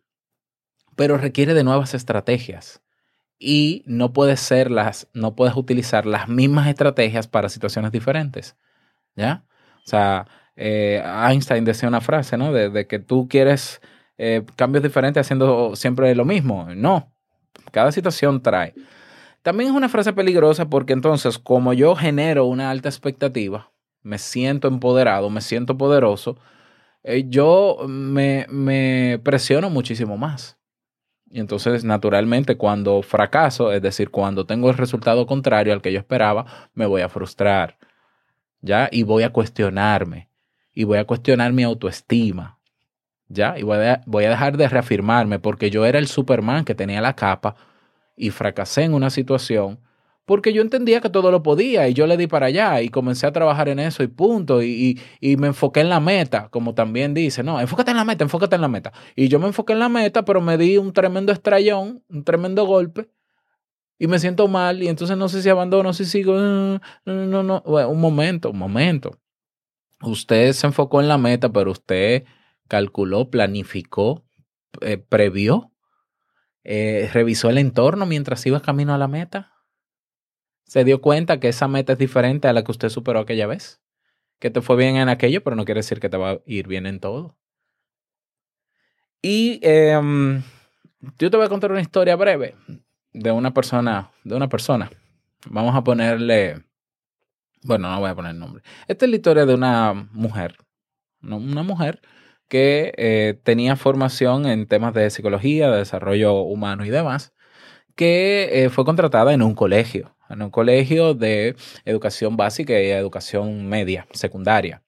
pero 0.96 1.16
requiere 1.16 1.54
de 1.54 1.64
nuevas 1.64 1.94
estrategias. 1.94 2.82
Y 3.38 3.82
no 3.86 4.12
puedes 4.12 4.40
ser 4.40 4.70
las, 4.70 5.08
no 5.14 5.34
puedes 5.34 5.56
utilizar 5.56 6.04
las 6.04 6.28
mismas 6.28 6.68
estrategias 6.68 7.26
para 7.26 7.48
situaciones 7.48 7.92
diferentes. 7.92 8.56
¿Ya? 9.14 9.44
O 9.84 9.88
sea, 9.88 10.26
eh, 10.56 11.02
Einstein 11.04 11.64
decía 11.64 11.88
una 11.88 12.00
frase, 12.00 12.36
¿no? 12.36 12.52
De, 12.52 12.86
que 12.86 12.98
tú 12.98 13.28
quieres 13.28 13.80
eh, 14.18 14.44
cambios 14.56 14.82
diferentes 14.82 15.20
haciendo 15.20 15.76
siempre 15.76 16.14
lo 16.14 16.24
mismo. 16.24 16.68
No, 16.74 17.12
cada 17.70 17.92
situación 17.92 18.42
trae. 18.42 18.74
También 19.42 19.70
es 19.70 19.76
una 19.76 19.88
frase 19.88 20.12
peligrosa 20.12 20.68
porque 20.68 20.92
entonces, 20.92 21.38
como 21.38 21.72
yo 21.72 21.94
genero 21.94 22.46
una 22.46 22.70
alta 22.70 22.88
expectativa, 22.88 23.70
me 24.02 24.18
siento 24.18 24.68
empoderado, 24.68 25.30
me 25.30 25.40
siento 25.40 25.78
poderoso, 25.78 26.36
eh, 27.04 27.26
yo 27.28 27.78
me, 27.88 28.46
me 28.48 29.20
presiono 29.22 29.70
muchísimo 29.70 30.16
más. 30.16 30.58
Y 31.30 31.40
entonces, 31.40 31.84
naturalmente, 31.84 32.56
cuando 32.56 33.02
fracaso, 33.02 33.72
es 33.72 33.82
decir, 33.82 34.10
cuando 34.10 34.46
tengo 34.46 34.70
el 34.70 34.76
resultado 34.76 35.26
contrario 35.26 35.72
al 35.72 35.82
que 35.82 35.92
yo 35.92 35.98
esperaba, 35.98 36.46
me 36.74 36.86
voy 36.86 37.02
a 37.02 37.08
frustrar. 37.08 37.78
¿Ya? 38.60 38.88
Y 38.90 39.02
voy 39.02 39.22
a 39.22 39.30
cuestionarme. 39.30 40.28
Y 40.72 40.84
voy 40.84 40.98
a 40.98 41.04
cuestionar 41.04 41.52
mi 41.52 41.62
autoestima. 41.62 42.55
¿Ya? 43.28 43.58
Y 43.58 43.62
voy 43.62 43.78
a, 43.78 44.02
voy 44.06 44.24
a 44.24 44.30
dejar 44.30 44.56
de 44.56 44.68
reafirmarme 44.68 45.38
porque 45.38 45.70
yo 45.70 45.84
era 45.84 45.98
el 45.98 46.06
Superman 46.06 46.64
que 46.64 46.74
tenía 46.74 47.00
la 47.00 47.16
capa 47.16 47.56
y 48.16 48.30
fracasé 48.30 48.84
en 48.84 48.94
una 48.94 49.10
situación 49.10 49.80
porque 50.26 50.52
yo 50.52 50.60
entendía 50.60 51.00
que 51.00 51.08
todo 51.08 51.30
lo 51.30 51.42
podía 51.42 51.88
y 51.88 51.94
yo 51.94 52.06
le 52.06 52.16
di 52.16 52.26
para 52.26 52.46
allá 52.46 52.82
y 52.82 52.88
comencé 52.88 53.26
a 53.26 53.32
trabajar 53.32 53.68
en 53.68 53.78
eso 53.78 54.02
y 54.02 54.08
punto. 54.08 54.62
Y, 54.62 55.00
me 55.20 55.46
enfoqué 55.46 55.80
en 55.80 55.88
la 55.88 56.00
meta, 56.00 56.48
como 56.50 56.74
también 56.74 57.14
dice, 57.14 57.44
no, 57.44 57.60
enfócate 57.60 57.92
en 57.92 57.96
la 57.96 58.04
meta, 58.04 58.24
enfócate 58.24 58.56
en 58.56 58.62
la 58.62 58.68
meta. 58.68 58.92
Y 59.14 59.28
yo 59.28 59.38
me 59.38 59.46
enfoqué 59.46 59.72
en 59.72 59.78
la 59.78 59.88
meta, 59.88 60.24
pero 60.24 60.40
me 60.40 60.58
di 60.58 60.78
un 60.78 60.92
tremendo 60.92 61.32
estrellón, 61.32 62.02
un 62.08 62.24
tremendo 62.24 62.66
golpe 62.66 63.08
y 63.98 64.08
me 64.08 64.18
siento 64.18 64.48
mal 64.48 64.82
y 64.82 64.88
entonces 64.88 65.16
no 65.16 65.28
sé 65.28 65.42
si 65.42 65.48
abandono, 65.48 65.92
si 65.92 66.04
sigo, 66.04 66.34
no, 66.36 66.80
no, 67.04 67.42
no, 67.42 67.62
un 67.64 68.00
momento, 68.00 68.50
un 68.50 68.58
momento. 68.58 69.18
Usted 70.02 70.52
se 70.52 70.66
enfocó 70.66 71.00
en 71.00 71.08
la 71.08 71.18
meta, 71.18 71.50
pero 71.50 71.70
usted 71.70 72.24
calculó, 72.68 73.30
planificó, 73.30 74.24
eh, 74.80 74.98
previó, 74.98 75.72
eh, 76.64 77.10
revisó 77.12 77.50
el 77.50 77.58
entorno 77.58 78.06
mientras 78.06 78.44
iba 78.46 78.60
camino 78.60 78.94
a 78.94 78.98
la 78.98 79.08
meta 79.08 79.56
se 80.66 80.84
dio 80.84 81.00
cuenta 81.00 81.38
que 81.38 81.48
esa 81.48 81.68
meta 81.68 81.92
es 81.92 81.98
diferente 81.98 82.48
a 82.48 82.52
la 82.52 82.64
que 82.64 82.72
usted 82.72 82.88
superó 82.88 83.20
aquella 83.20 83.46
vez. 83.46 83.80
Que 84.38 84.50
te 84.50 84.60
fue 84.60 84.76
bien 84.76 84.96
en 84.96 85.08
aquello, 85.08 85.42
pero 85.42 85.56
no 85.56 85.64
quiere 85.64 85.78
decir 85.78 86.00
que 86.00 86.08
te 86.08 86.16
va 86.16 86.30
a 86.32 86.40
ir 86.44 86.66
bien 86.66 86.86
en 86.86 87.00
todo. 87.00 87.38
Y 89.22 89.60
em, 89.62 90.42
yo 91.18 91.30
te 91.30 91.36
voy 91.36 91.46
a 91.46 91.48
contar 91.48 91.70
una 91.70 91.80
historia 91.80 92.16
breve 92.16 92.54
de 93.12 93.32
una 93.32 93.54
persona, 93.54 94.10
de 94.24 94.34
una 94.34 94.48
persona. 94.48 94.90
Vamos 95.48 95.74
a 95.74 95.82
ponerle, 95.82 96.64
bueno, 97.62 97.88
no 97.88 98.00
voy 98.00 98.10
a 98.10 98.14
poner 98.14 98.34
nombre. 98.34 98.62
Esta 98.88 99.06
es 99.06 99.10
la 99.10 99.16
historia 99.16 99.46
de 99.46 99.54
una 99.54 99.94
mujer, 100.12 100.56
una 101.22 101.62
mujer 101.62 102.02
que 102.48 102.92
eh, 102.96 103.38
tenía 103.42 103.76
formación 103.76 104.46
en 104.46 104.66
temas 104.66 104.94
de 104.94 105.10
psicología, 105.10 105.70
de 105.70 105.78
desarrollo 105.78 106.40
humano 106.42 106.84
y 106.84 106.90
demás, 106.90 107.32
que 107.96 108.64
eh, 108.64 108.70
fue 108.70 108.84
contratada 108.84 109.32
en 109.34 109.42
un 109.42 109.54
colegio 109.54 110.16
en 110.28 110.42
un 110.42 110.50
colegio 110.50 111.14
de 111.14 111.56
educación 111.84 112.36
básica 112.36 112.80
y 112.80 112.90
educación 112.90 113.68
media, 113.68 114.06
secundaria. 114.12 114.82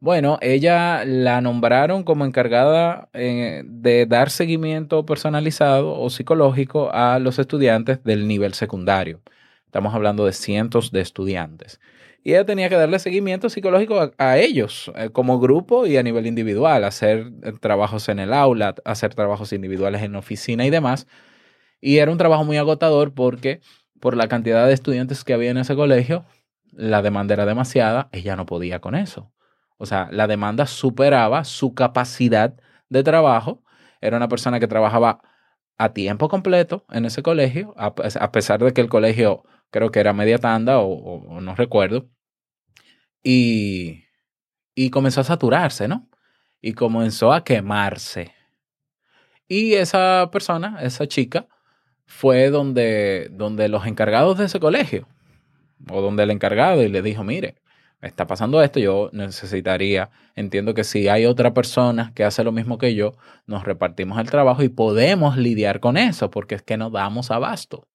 Bueno, 0.00 0.38
ella 0.42 1.04
la 1.06 1.40
nombraron 1.40 2.02
como 2.04 2.26
encargada 2.26 3.08
eh, 3.14 3.62
de 3.64 4.06
dar 4.06 4.28
seguimiento 4.30 5.06
personalizado 5.06 5.98
o 5.98 6.10
psicológico 6.10 6.90
a 6.92 7.18
los 7.18 7.38
estudiantes 7.38 8.02
del 8.04 8.28
nivel 8.28 8.52
secundario. 8.54 9.22
Estamos 9.64 9.94
hablando 9.94 10.26
de 10.26 10.32
cientos 10.32 10.90
de 10.92 11.00
estudiantes. 11.00 11.80
Y 12.26 12.30
ella 12.32 12.46
tenía 12.46 12.70
que 12.70 12.76
darle 12.76 12.98
seguimiento 12.98 13.50
psicológico 13.50 14.10
a, 14.16 14.38
ellos 14.38 14.90
eh, 14.96 15.10
como 15.10 15.38
grupo 15.38 15.86
y 15.86 15.98
a 15.98 16.02
nivel 16.02 16.26
individual, 16.26 16.82
hacer 16.84 17.30
eh, 17.42 17.52
trabajos 17.60 18.08
en 18.08 18.18
el 18.18 18.32
aula, 18.32 18.74
hacer 18.86 19.14
trabajos 19.14 19.52
individuales 19.52 20.02
en 20.02 20.16
oficina 20.16 20.64
y 20.64 20.70
demás. 20.70 21.06
Y 21.82 21.98
era 21.98 22.10
un 22.10 22.16
trabajo 22.16 22.44
muy 22.44 22.56
agotador 22.56 23.12
porque 23.12 23.60
por 24.00 24.16
la 24.16 24.26
cantidad 24.26 24.66
de 24.66 24.72
estudiantes 24.72 25.22
que 25.22 25.34
había 25.34 25.50
en 25.50 25.58
ese 25.58 25.76
colegio, 25.76 26.24
la 26.72 27.02
demanda 27.02 27.34
era 27.34 27.44
demasiada, 27.44 28.08
ella 28.10 28.36
no 28.36 28.46
podía 28.46 28.80
con 28.80 28.94
eso. 28.94 29.30
O 29.76 29.84
sea, 29.84 30.08
la 30.10 30.26
demanda 30.26 30.66
superaba 30.66 31.44
su 31.44 31.74
capacidad 31.74 32.54
de 32.88 33.02
trabajo. 33.02 33.62
Era 34.00 34.16
una 34.16 34.28
persona 34.28 34.60
que 34.60 34.66
trabajaba 34.66 35.20
a 35.78 35.92
tiempo 35.92 36.28
completo 36.28 36.84
en 36.90 37.04
ese 37.04 37.22
colegio, 37.22 37.74
a, 37.76 37.94
pesar 38.32 38.62
de 38.62 38.72
que 38.72 38.80
el 38.80 38.88
colegio 38.88 39.44
creo 39.70 39.90
que 39.90 40.00
era 40.00 40.12
media 40.12 40.38
tanda 40.38 40.78
o, 40.78 41.40
no 41.40 41.54
recuerdo. 41.54 42.08
Y, 43.22 44.04
y 44.74 44.90
comenzó 44.90 45.22
a 45.22 45.24
saturarse, 45.24 45.88
¿no? 45.88 46.08
Y 46.60 46.74
comenzó 46.74 47.32
a 47.32 47.44
quemarse. 47.44 48.32
Y 49.48 49.74
esa 49.74 50.30
persona, 50.32 50.78
esa 50.82 51.06
chica, 51.06 51.48
fue 52.06 52.50
donde, 52.50 53.28
donde 53.32 53.68
los 53.68 53.86
encargados 53.86 54.38
de 54.38 54.46
ese 54.46 54.60
colegio, 54.60 55.08
o 55.90 56.00
donde 56.00 56.22
el 56.22 56.30
encargado 56.30 56.82
y 56.82 56.88
le 56.88 57.02
dijo, 57.02 57.24
mire, 57.24 57.56
está 58.04 58.26
pasando 58.26 58.62
esto, 58.62 58.80
yo 58.80 59.10
necesitaría, 59.12 60.10
entiendo 60.34 60.74
que 60.74 60.84
si 60.84 61.08
hay 61.08 61.26
otra 61.26 61.54
persona 61.54 62.12
que 62.14 62.24
hace 62.24 62.44
lo 62.44 62.52
mismo 62.52 62.78
que 62.78 62.94
yo, 62.94 63.16
nos 63.46 63.64
repartimos 63.64 64.18
el 64.18 64.30
trabajo 64.30 64.62
y 64.62 64.68
podemos 64.68 65.36
lidiar 65.36 65.80
con 65.80 65.96
eso, 65.96 66.30
porque 66.30 66.54
es 66.56 66.62
que 66.62 66.76
nos 66.76 66.92
damos 66.92 67.30
abasto. 67.30 67.88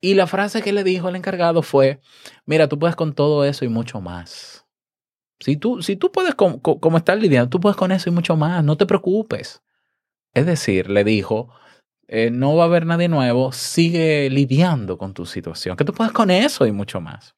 Y 0.00 0.14
la 0.14 0.26
frase 0.26 0.62
que 0.62 0.72
le 0.72 0.84
dijo 0.84 1.08
el 1.08 1.16
encargado 1.16 1.62
fue, 1.62 2.00
mira, 2.44 2.68
tú 2.68 2.78
puedes 2.78 2.96
con 2.96 3.14
todo 3.14 3.44
eso 3.44 3.64
y 3.64 3.68
mucho 3.68 4.00
más. 4.00 4.66
Si 5.40 5.56
tú, 5.56 5.82
si 5.82 5.96
tú 5.96 6.10
puedes, 6.12 6.34
como 6.34 6.96
estar 6.96 7.18
lidiando, 7.18 7.50
tú 7.50 7.60
puedes 7.60 7.76
con 7.76 7.92
eso 7.92 8.08
y 8.08 8.12
mucho 8.12 8.36
más, 8.36 8.62
no 8.64 8.76
te 8.76 8.86
preocupes. 8.86 9.62
Es 10.34 10.46
decir, 10.46 10.88
le 10.88 11.04
dijo, 11.04 11.52
eh, 12.08 12.30
no 12.30 12.54
va 12.54 12.64
a 12.64 12.66
haber 12.66 12.86
nadie 12.86 13.08
nuevo, 13.08 13.52
sigue 13.52 14.28
lidiando 14.30 14.98
con 14.98 15.14
tu 15.14 15.26
situación, 15.26 15.76
que 15.76 15.84
tú 15.84 15.92
puedes 15.92 16.12
con 16.12 16.30
eso 16.30 16.66
y 16.66 16.72
mucho 16.72 17.00
más. 17.00 17.34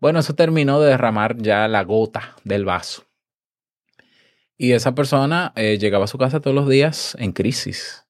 Bueno, 0.00 0.18
eso 0.18 0.34
terminó 0.34 0.80
de 0.80 0.90
derramar 0.90 1.36
ya 1.38 1.68
la 1.68 1.82
gota 1.84 2.36
del 2.44 2.64
vaso. 2.64 3.04
Y 4.56 4.72
esa 4.72 4.94
persona 4.94 5.52
eh, 5.56 5.78
llegaba 5.78 6.04
a 6.04 6.08
su 6.08 6.18
casa 6.18 6.40
todos 6.40 6.54
los 6.54 6.68
días 6.68 7.16
en 7.18 7.32
crisis, 7.32 8.06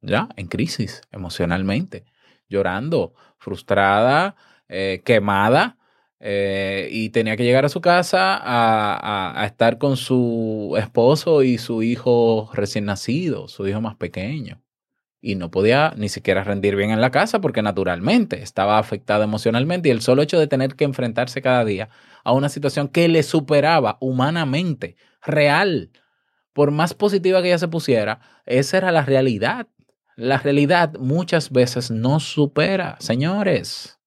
ya, 0.00 0.28
en 0.36 0.48
crisis 0.48 1.00
emocionalmente, 1.12 2.04
llorando, 2.48 3.14
frustrada, 3.38 4.36
eh, 4.68 5.02
quemada, 5.04 5.78
eh, 6.18 6.88
y 6.90 7.10
tenía 7.10 7.36
que 7.36 7.44
llegar 7.44 7.64
a 7.64 7.68
su 7.68 7.80
casa 7.80 8.40
a, 8.42 9.44
estar 9.46 9.78
con 9.78 9.96
su 9.96 10.74
esposo 10.78 11.42
y 11.42 11.58
su 11.58 11.82
hijo 11.82 12.50
recién 12.54 12.86
nacido, 12.86 13.48
su 13.48 13.66
hijo 13.68 13.80
más 13.80 13.96
pequeño. 13.96 14.62
Y 15.26 15.34
no 15.34 15.50
podía 15.50 15.92
ni 15.96 16.08
siquiera 16.08 16.44
rendir 16.44 16.76
bien 16.76 16.92
en 16.92 17.00
la 17.00 17.10
casa 17.10 17.40
porque 17.40 17.60
naturalmente 17.60 18.44
estaba 18.44 18.78
afectada 18.78 19.24
emocionalmente 19.24 19.88
y 19.88 19.90
el 19.90 20.00
solo 20.00 20.22
hecho 20.22 20.38
de 20.38 20.46
tener 20.46 20.76
que 20.76 20.84
enfrentarse 20.84 21.42
cada 21.42 21.64
día 21.64 21.88
a 22.22 22.30
una 22.30 22.48
situación 22.48 22.86
que 22.86 23.08
le 23.08 23.24
superaba 23.24 23.98
humanamente, 24.00 24.94
real, 25.20 25.90
por 26.52 26.70
más 26.70 26.94
positiva 26.94 27.42
que 27.42 27.48
ella 27.48 27.58
se 27.58 27.66
pusiera, 27.66 28.20
esa 28.44 28.76
era 28.76 28.92
la 28.92 29.02
realidad. 29.04 29.66
La 30.14 30.38
realidad 30.38 30.92
muchas 30.96 31.50
veces 31.50 31.90
no 31.90 32.20
supera, 32.20 32.94
señores. 33.00 33.98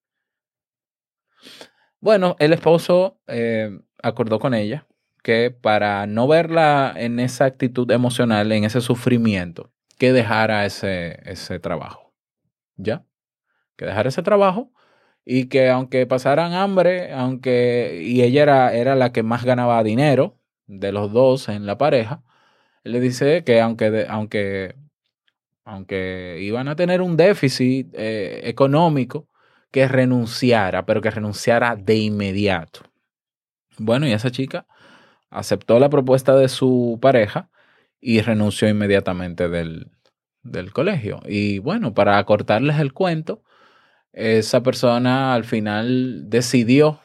Bueno, 2.00 2.38
el 2.40 2.54
esposo 2.54 3.20
eh, 3.28 3.78
acordó 4.02 4.40
con 4.40 4.54
ella 4.54 4.88
que 5.22 5.52
para 5.52 6.08
no 6.08 6.30
verla 6.30 6.94
en 6.96 7.20
esa 7.20 7.44
actitud 7.44 7.92
emocional, 7.92 8.54
en 8.54 8.64
ese 8.64 8.80
sufrimiento, 8.80 9.74
que 10.00 10.14
dejara 10.14 10.66
ese, 10.66 11.20
ese 11.30 11.60
trabajo. 11.60 12.14
¿Ya? 12.78 13.06
Que 13.78 13.86
dejara 13.86 14.10
ese 14.10 14.24
trabajo 14.24 14.72
y 15.26 15.46
que 15.50 15.70
aunque 15.70 16.08
pasaran 16.08 16.54
hambre, 16.54 17.14
aunque 17.14 18.02
y 18.04 18.24
ella 18.24 18.42
era, 18.44 18.74
era 18.74 18.96
la 18.96 19.12
que 19.12 19.22
más 19.24 19.46
ganaba 19.46 19.84
dinero 19.84 20.40
de 20.66 20.92
los 20.92 21.12
dos 21.14 21.50
en 21.50 21.68
la 21.68 21.78
pareja, 21.78 22.24
le 22.84 23.00
dice 23.00 23.44
que 23.44 23.62
aunque, 23.62 24.08
aunque, 24.10 24.76
aunque 25.66 26.40
iban 26.42 26.68
a 26.68 26.76
tener 26.76 27.02
un 27.02 27.18
déficit 27.18 27.94
eh, 27.94 28.42
económico, 28.46 29.28
que 29.72 29.88
renunciara, 29.88 30.86
pero 30.86 31.02
que 31.02 31.12
renunciara 31.12 31.76
de 31.76 31.96
inmediato. 31.98 32.82
Bueno, 33.78 34.08
y 34.08 34.14
esa 34.14 34.32
chica 34.32 34.66
aceptó 35.30 35.80
la 35.80 35.90
propuesta 35.90 36.36
de 36.36 36.50
su 36.50 36.98
pareja 37.02 37.50
y 38.00 38.22
renunció 38.22 38.68
inmediatamente 38.70 39.50
del, 39.50 39.92
del 40.44 40.72
colegio. 40.72 41.22
Y 41.26 41.60
bueno, 41.60 41.94
para 41.94 42.18
acortarles 42.18 42.80
el 42.80 42.94
cuento, 42.94 43.44
esa 44.14 44.64
persona 44.64 45.34
al 45.34 45.44
final 45.44 46.30
decidió 46.30 47.02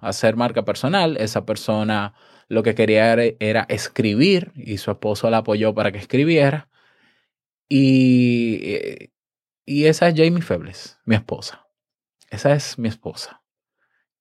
hacer 0.00 0.36
marca 0.36 0.64
personal. 0.64 1.16
Esa 1.16 1.44
persona 1.46 2.14
lo 2.48 2.62
que 2.62 2.74
quería 2.74 3.12
era, 3.12 3.66
escribir 3.68 4.52
y 4.54 4.78
su 4.78 4.90
esposo 4.90 5.30
la 5.30 5.38
apoyó 5.38 5.74
para 5.74 5.92
que 5.92 5.98
escribiera. 5.98 6.68
Y, 7.68 9.10
y 9.64 9.84
esa 9.84 10.08
es 10.08 10.14
Jamie 10.16 10.42
Febles, 10.42 10.98
mi 11.04 11.14
esposa. 11.14 11.66
Esa 12.30 12.52
es 12.52 12.78
mi 12.78 12.88
esposa, 12.88 13.42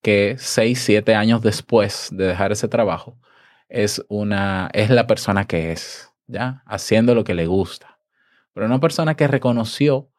que 0.02 0.36
seis, 0.40 0.82
siete 0.82 1.14
años 1.14 1.42
después 1.44 2.10
de 2.12 2.26
dejar 2.26 2.52
ese 2.52 2.68
trabajo, 2.68 3.20
es 3.70 4.04
una, 4.10 4.70
es 4.74 4.90
la 4.90 5.06
persona 5.06 5.46
que 5.46 5.72
es, 5.72 6.09
¿ya? 6.30 6.64
Haciendo 6.66 7.16
lo 7.16 7.24
que 7.24 7.34
le 7.34 7.48
gusta. 7.48 8.00
Pero 8.54 8.68
una 8.68 8.80
persona 8.80 9.16
que 9.16 9.28
reconoció 9.28 10.10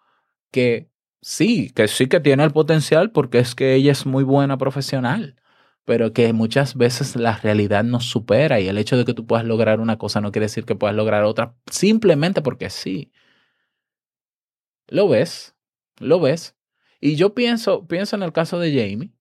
que 0.50 0.90
sí, 1.22 1.70
que 1.70 1.88
sí 1.88 2.08
que 2.08 2.20
tiene 2.20 2.44
el 2.44 2.50
potencial 2.52 3.12
porque 3.12 3.38
es 3.38 3.54
que 3.54 3.74
ella 3.74 3.92
es 3.92 4.06
muy 4.06 4.24
buena 4.24 4.58
profesional, 4.58 5.36
pero 5.84 6.12
que 6.12 6.32
muchas 6.32 6.76
veces 6.76 7.16
la 7.16 7.36
realidad 7.38 7.84
nos 7.84 8.04
supera 8.06 8.60
y 8.60 8.68
el 8.68 8.78
hecho 8.78 8.96
de 8.96 9.04
que 9.04 9.14
tú 9.14 9.26
puedas 9.26 9.44
lograr 9.46 9.80
una 9.80 9.98
cosa 9.98 10.20
no 10.20 10.32
quiere 10.32 10.46
decir 10.46 10.64
que 10.64 10.74
puedas 10.74 10.96
lograr 10.96 11.24
otra 11.24 11.54
simplemente 11.70 12.42
porque 12.42 12.70
sí. 12.70 13.12
¿Lo 14.88 15.08
ves? 15.08 15.54
¿Lo 15.98 16.20
ves? 16.20 16.56
Y 17.00 17.16
yo 17.16 17.34
pienso, 17.34 17.86
pienso 17.86 18.16
en 18.16 18.24
el 18.24 18.32
caso 18.32 18.58
de 18.58 18.70
Jamie, 18.72 19.12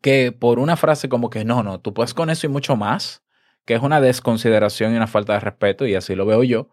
que 0.00 0.32
por 0.32 0.58
una 0.58 0.76
frase 0.76 1.08
como 1.08 1.30
que 1.30 1.44
no, 1.44 1.62
no, 1.62 1.80
tú 1.80 1.94
puedes 1.94 2.14
con 2.14 2.30
eso 2.30 2.46
y 2.46 2.50
mucho 2.50 2.76
más, 2.76 3.21
que 3.64 3.74
es 3.74 3.82
una 3.82 4.00
desconsideración 4.00 4.92
y 4.92 4.96
una 4.96 5.06
falta 5.06 5.34
de 5.34 5.40
respeto, 5.40 5.86
y 5.86 5.94
así 5.94 6.14
lo 6.14 6.26
veo 6.26 6.42
yo, 6.42 6.68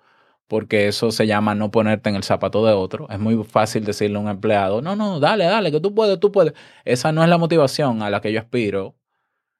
porque 0.47 0.87
eso 0.87 1.11
se 1.11 1.27
llama 1.27 1.55
no 1.55 1.71
ponerte 1.71 2.09
en 2.09 2.15
el 2.15 2.23
zapato 2.23 2.65
de 2.65 2.73
otro. 2.73 3.07
Es 3.09 3.19
muy 3.19 3.43
fácil 3.43 3.85
decirle 3.85 4.17
a 4.17 4.21
un 4.21 4.29
empleado, 4.29 4.81
no, 4.81 4.95
no, 4.95 5.19
dale, 5.19 5.45
dale, 5.45 5.71
que 5.71 5.79
tú 5.79 5.93
puedes, 5.93 6.19
tú 6.19 6.31
puedes. 6.31 6.53
Esa 6.85 7.11
no 7.11 7.23
es 7.23 7.29
la 7.29 7.37
motivación 7.37 8.01
a 8.01 8.09
la 8.09 8.21
que 8.21 8.33
yo 8.33 8.39
aspiro. 8.39 8.95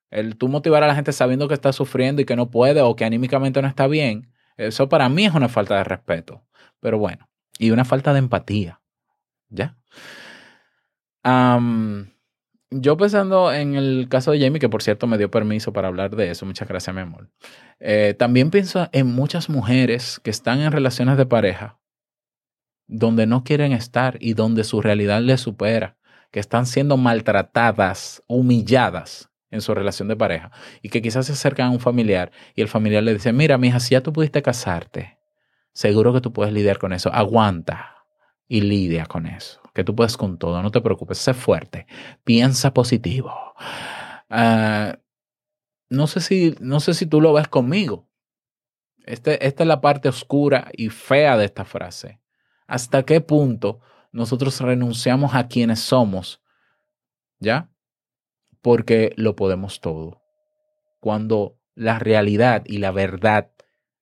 El 0.10 0.38
tú 0.38 0.48
motivar 0.48 0.84
a 0.84 0.88
la 0.88 0.96
gente 0.96 1.14
sabiendo 1.14 1.48
que 1.48 1.54
está 1.54 1.74
sufriendo 1.74 2.22
y 2.22 2.26
que 2.26 2.36
no 2.36 2.50
puede 2.50 2.82
o 2.82 2.96
que 2.96 3.06
anímicamente 3.06 3.62
no 3.62 3.68
está 3.68 3.88
bien, 3.88 4.34
eso 4.58 4.90
para 4.90 5.10
mí 5.10 5.26
es 5.26 5.34
una 5.36 5.50
falta 5.50 5.78
de 5.78 5.84
respeto. 5.84 6.44
Pero 6.80 6.98
bueno, 6.98 7.30
y 7.60 7.72
una 7.72 7.86
falta 7.86 8.14
de 8.14 8.20
empatía. 8.20 8.82
¿Ya? 9.50 9.78
Yo 12.72 12.98
pensando 12.98 13.52
en 13.52 13.76
el 13.76 14.08
caso 14.10 14.32
de 14.32 14.40
Jamie, 14.40 14.60
que 14.60 14.70
por 14.70 14.84
cierto 14.84 15.08
me 15.08 15.18
dio 15.18 15.32
permiso 15.32 15.74
para 15.74 15.88
hablar 15.88 16.16
de 16.16 16.32
eso, 16.32 16.46
muchas 16.46 16.68
gracias 16.68 16.96
mi 16.96 17.02
amor. 17.02 17.30
Eh, 17.80 18.16
también 18.18 18.52
pienso 18.52 18.90
en 18.92 19.08
muchas 19.08 19.50
mujeres 19.50 20.20
que 20.24 20.30
están 20.30 20.62
en 20.62 20.72
relaciones 20.72 21.18
de 21.18 21.26
pareja 21.26 21.80
donde 22.88 23.28
no 23.28 23.44
quieren 23.44 23.72
estar 23.72 24.18
y 24.20 24.34
donde 24.34 24.64
su 24.64 24.82
realidad 24.82 25.22
les 25.22 25.42
supera, 25.42 25.98
que 26.32 26.40
están 26.40 26.66
siendo 26.66 26.98
maltratadas, 26.98 28.24
humilladas 28.28 29.30
en 29.52 29.62
su 29.62 29.74
relación 29.74 30.08
de 30.08 30.16
pareja 30.16 30.52
y 30.82 30.90
que 30.90 31.02
quizás 31.02 31.26
se 31.26 31.34
acercan 31.34 31.68
a 31.68 31.72
un 31.72 31.80
familiar 31.80 32.32
y 32.56 32.62
el 32.62 32.68
familiar 32.68 33.04
le 33.04 33.14
dice, 33.14 33.34
mira, 33.34 33.58
mija, 33.58 33.80
si 33.80 33.94
ya 33.94 34.02
tú 34.02 34.14
pudiste 34.14 34.42
casarte, 34.42 35.18
seguro 35.74 36.14
que 36.14 36.22
tú 36.22 36.34
puedes 36.34 36.54
lidiar 36.54 36.78
con 36.78 36.94
eso, 36.94 37.12
aguanta 37.12 38.06
y 38.48 38.62
lidia 38.62 39.06
con 39.06 39.26
eso 39.26 39.59
que 39.74 39.84
tú 39.84 39.96
puedes 39.96 40.18
con 40.18 40.38
todo, 40.38 40.62
no 40.62 40.72
te 40.72 40.82
preocupes, 40.82 41.18
sé 41.18 41.34
fuerte, 41.34 41.88
piensa 42.24 42.74
positivo. 42.74 43.34
Ah, 44.30 45.00
no, 45.90 46.08
sé 46.08 46.22
si, 46.22 46.56
no 46.60 46.80
sé 46.80 46.94
si 46.94 47.06
tú 47.06 47.22
lo 47.22 47.34
ves 47.34 47.48
conmigo. 47.48 48.08
Este, 49.06 49.46
esta 49.48 49.64
es 49.64 49.68
la 49.68 49.82
parte 49.82 50.10
oscura 50.10 50.70
y 50.74 50.90
fea 50.90 51.38
de 51.38 51.46
esta 51.46 51.66
frase. 51.66 52.20
¿Hasta 52.68 53.04
qué 53.04 53.22
punto 53.22 53.80
nosotros 54.12 54.62
renunciamos 54.62 55.34
a 55.34 55.48
quienes 55.48 55.80
somos? 55.80 56.42
¿Ya? 57.40 57.72
Porque 58.62 59.14
lo 59.16 59.36
podemos 59.36 59.82
todo. 59.82 60.22
Cuando 61.00 61.58
la 61.74 61.98
realidad 61.98 62.64
y 62.66 62.78
la 62.78 62.92
verdad 62.92 63.52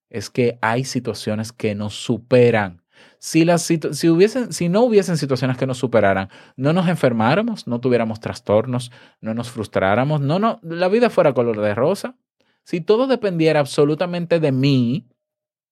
es 0.09 0.29
que 0.29 0.57
hay 0.61 0.83
situaciones 0.83 1.51
que 1.53 1.75
nos 1.75 1.93
superan 1.93 2.83
si, 3.19 3.45
las, 3.45 3.63
si, 3.63 4.09
hubiesen, 4.09 4.53
si 4.53 4.69
no 4.69 4.81
hubiesen 4.81 5.17
situaciones 5.17 5.57
que 5.57 5.67
nos 5.67 5.77
superaran, 5.77 6.29
no 6.55 6.73
nos 6.73 6.87
enfermáramos, 6.87 7.67
no 7.67 7.79
tuviéramos 7.79 8.19
trastornos, 8.19 8.91
no 9.21 9.33
nos 9.33 9.49
frustráramos, 9.49 10.21
no, 10.21 10.39
no, 10.39 10.59
la 10.63 10.87
vida 10.87 11.09
fuera 11.09 11.33
color 11.33 11.59
de 11.61 11.75
rosa. 11.75 12.15
Si 12.63 12.81
todo 12.81 13.07
dependiera 13.07 13.59
absolutamente 13.59 14.39
de 14.39 14.51
mí 14.51 15.07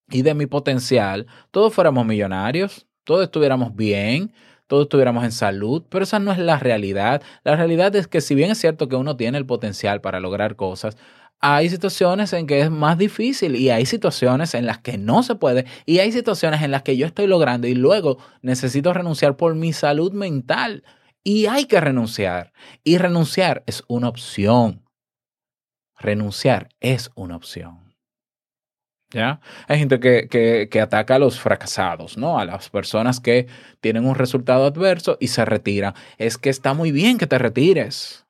y 0.09 0.21
de 0.21 0.33
mi 0.33 0.45
potencial, 0.45 1.27
todos 1.51 1.73
fuéramos 1.73 2.05
millonarios, 2.05 2.87
todos 3.03 3.23
estuviéramos 3.23 3.75
bien, 3.75 4.31
todos 4.67 4.83
estuviéramos 4.83 5.23
en 5.23 5.31
salud, 5.31 5.83
pero 5.89 6.03
esa 6.03 6.19
no 6.19 6.31
es 6.31 6.39
la 6.39 6.57
realidad. 6.57 7.21
La 7.43 7.55
realidad 7.55 7.95
es 7.95 8.07
que 8.07 8.21
si 8.21 8.33
bien 8.33 8.51
es 8.51 8.57
cierto 8.57 8.87
que 8.87 8.95
uno 8.95 9.15
tiene 9.15 9.37
el 9.37 9.45
potencial 9.45 10.01
para 10.01 10.19
lograr 10.19 10.55
cosas, 10.55 10.97
hay 11.39 11.69
situaciones 11.69 12.33
en 12.33 12.47
que 12.47 12.61
es 12.61 12.71
más 12.71 12.97
difícil 12.97 13.55
y 13.55 13.69
hay 13.69 13.85
situaciones 13.85 14.55
en 14.55 14.65
las 14.65 14.79
que 14.79 14.97
no 14.97 15.21
se 15.21 15.35
puede 15.35 15.65
y 15.85 15.99
hay 15.99 16.11
situaciones 16.11 16.61
en 16.63 16.71
las 16.71 16.81
que 16.81 16.97
yo 16.97 17.05
estoy 17.05 17.27
logrando 17.27 17.67
y 17.67 17.75
luego 17.75 18.17
necesito 18.41 18.93
renunciar 18.93 19.37
por 19.37 19.55
mi 19.55 19.73
salud 19.73 20.11
mental 20.13 20.83
y 21.23 21.47
hay 21.47 21.65
que 21.65 21.81
renunciar. 21.81 22.53
Y 22.83 22.97
renunciar 22.97 23.63
es 23.65 23.83
una 23.87 24.07
opción. 24.09 24.87
Renunciar 25.97 26.69
es 26.79 27.09
una 27.15 27.35
opción. 27.35 27.95
¿Ya? 29.11 29.39
Hay 29.67 29.79
gente 29.79 29.99
que, 29.99 30.27
que, 30.27 30.67
que, 30.69 30.81
ataca 30.81 31.15
a 31.15 31.19
los 31.19 31.39
fracasados, 31.39 32.17
¿no? 32.17 32.37
A 32.37 32.45
las 32.45 32.69
personas 32.69 33.19
que 33.19 33.47
tienen 33.79 34.05
un 34.05 34.15
resultado 34.15 34.65
adverso 34.65 35.17
y 35.19 35.27
se 35.27 35.45
retiran. 35.45 35.93
Es 36.17 36.37
que 36.37 36.49
está 36.49 36.73
muy 36.73 36.91
bien 36.91 37.17
que 37.17 37.27
te 37.27 37.37
retires, 37.37 38.25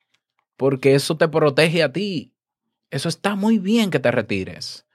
porque 0.57 0.95
eso 0.95 1.17
te 1.17 1.27
protege 1.27 1.81
a 1.81 1.91
ti. 1.91 2.34
Eso 2.95 3.09
está 3.09 3.35
muy 3.35 3.59
bien 3.59 3.91
que 3.91 3.99
te 3.99 4.09
retires. 4.09 4.85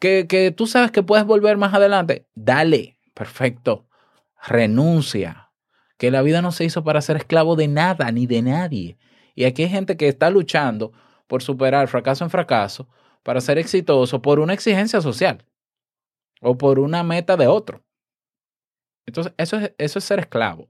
Que, 0.00 0.26
que 0.26 0.50
tú 0.50 0.66
sabes 0.66 0.90
que 0.90 1.04
puedes 1.04 1.24
volver 1.24 1.56
más 1.56 1.72
adelante. 1.74 2.26
Dale, 2.34 2.98
perfecto. 3.14 3.86
Renuncia. 4.44 5.52
Que 5.96 6.10
la 6.10 6.22
vida 6.22 6.42
no 6.42 6.50
se 6.50 6.64
hizo 6.64 6.82
para 6.82 7.00
ser 7.00 7.18
esclavo 7.18 7.54
de 7.54 7.68
nada 7.68 8.10
ni 8.10 8.26
de 8.26 8.42
nadie. 8.42 8.98
Y 9.36 9.44
aquí 9.44 9.62
hay 9.62 9.68
gente 9.68 9.96
que 9.96 10.08
está 10.08 10.28
luchando 10.28 10.92
por 11.28 11.40
superar 11.40 11.86
fracaso 11.86 12.24
en 12.24 12.30
fracaso 12.30 12.88
para 13.22 13.40
ser 13.40 13.58
exitoso 13.58 14.20
por 14.20 14.40
una 14.40 14.52
exigencia 14.52 15.00
social 15.00 15.44
o 16.40 16.58
por 16.58 16.80
una 16.80 17.04
meta 17.04 17.36
de 17.36 17.46
otro. 17.46 17.84
Entonces, 19.06 19.32
eso 19.36 19.56
es, 19.58 19.72
eso 19.78 20.00
es 20.00 20.04
ser 20.04 20.18
esclavo. 20.18 20.68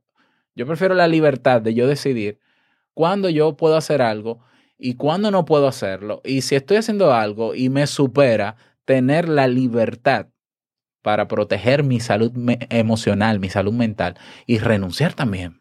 Yo 0.55 0.67
prefiero 0.67 0.95
la 0.95 1.09
libertad 1.09 1.63
de 1.63 1.73
yo 1.73 1.87
decidir 1.87 2.39
cuándo 2.93 3.31
yo 3.31 3.57
puedo 3.57 3.79
hacer 3.79 4.03
algo 4.03 4.45
y 4.79 4.95
cuándo 4.95 5.31
no 5.31 5.45
puedo 5.45 5.69
hacerlo. 5.69 6.21
Y 6.25 6.43
si 6.43 6.55
estoy 6.55 6.79
haciendo 6.79 7.13
algo 7.13 7.55
y 7.55 7.69
me 7.69 7.87
supera, 7.87 8.57
tener 8.85 9.29
la 9.29 9.49
libertad 9.49 10.29
para 11.03 11.29
proteger 11.29 11.85
mi 11.85 12.01
salud 12.01 12.33
emocional, 12.71 13.39
mi 13.39 13.49
salud 13.49 13.73
mental 13.73 14.17
y 14.47 14.59
renunciar 14.59 15.15
también. 15.15 15.61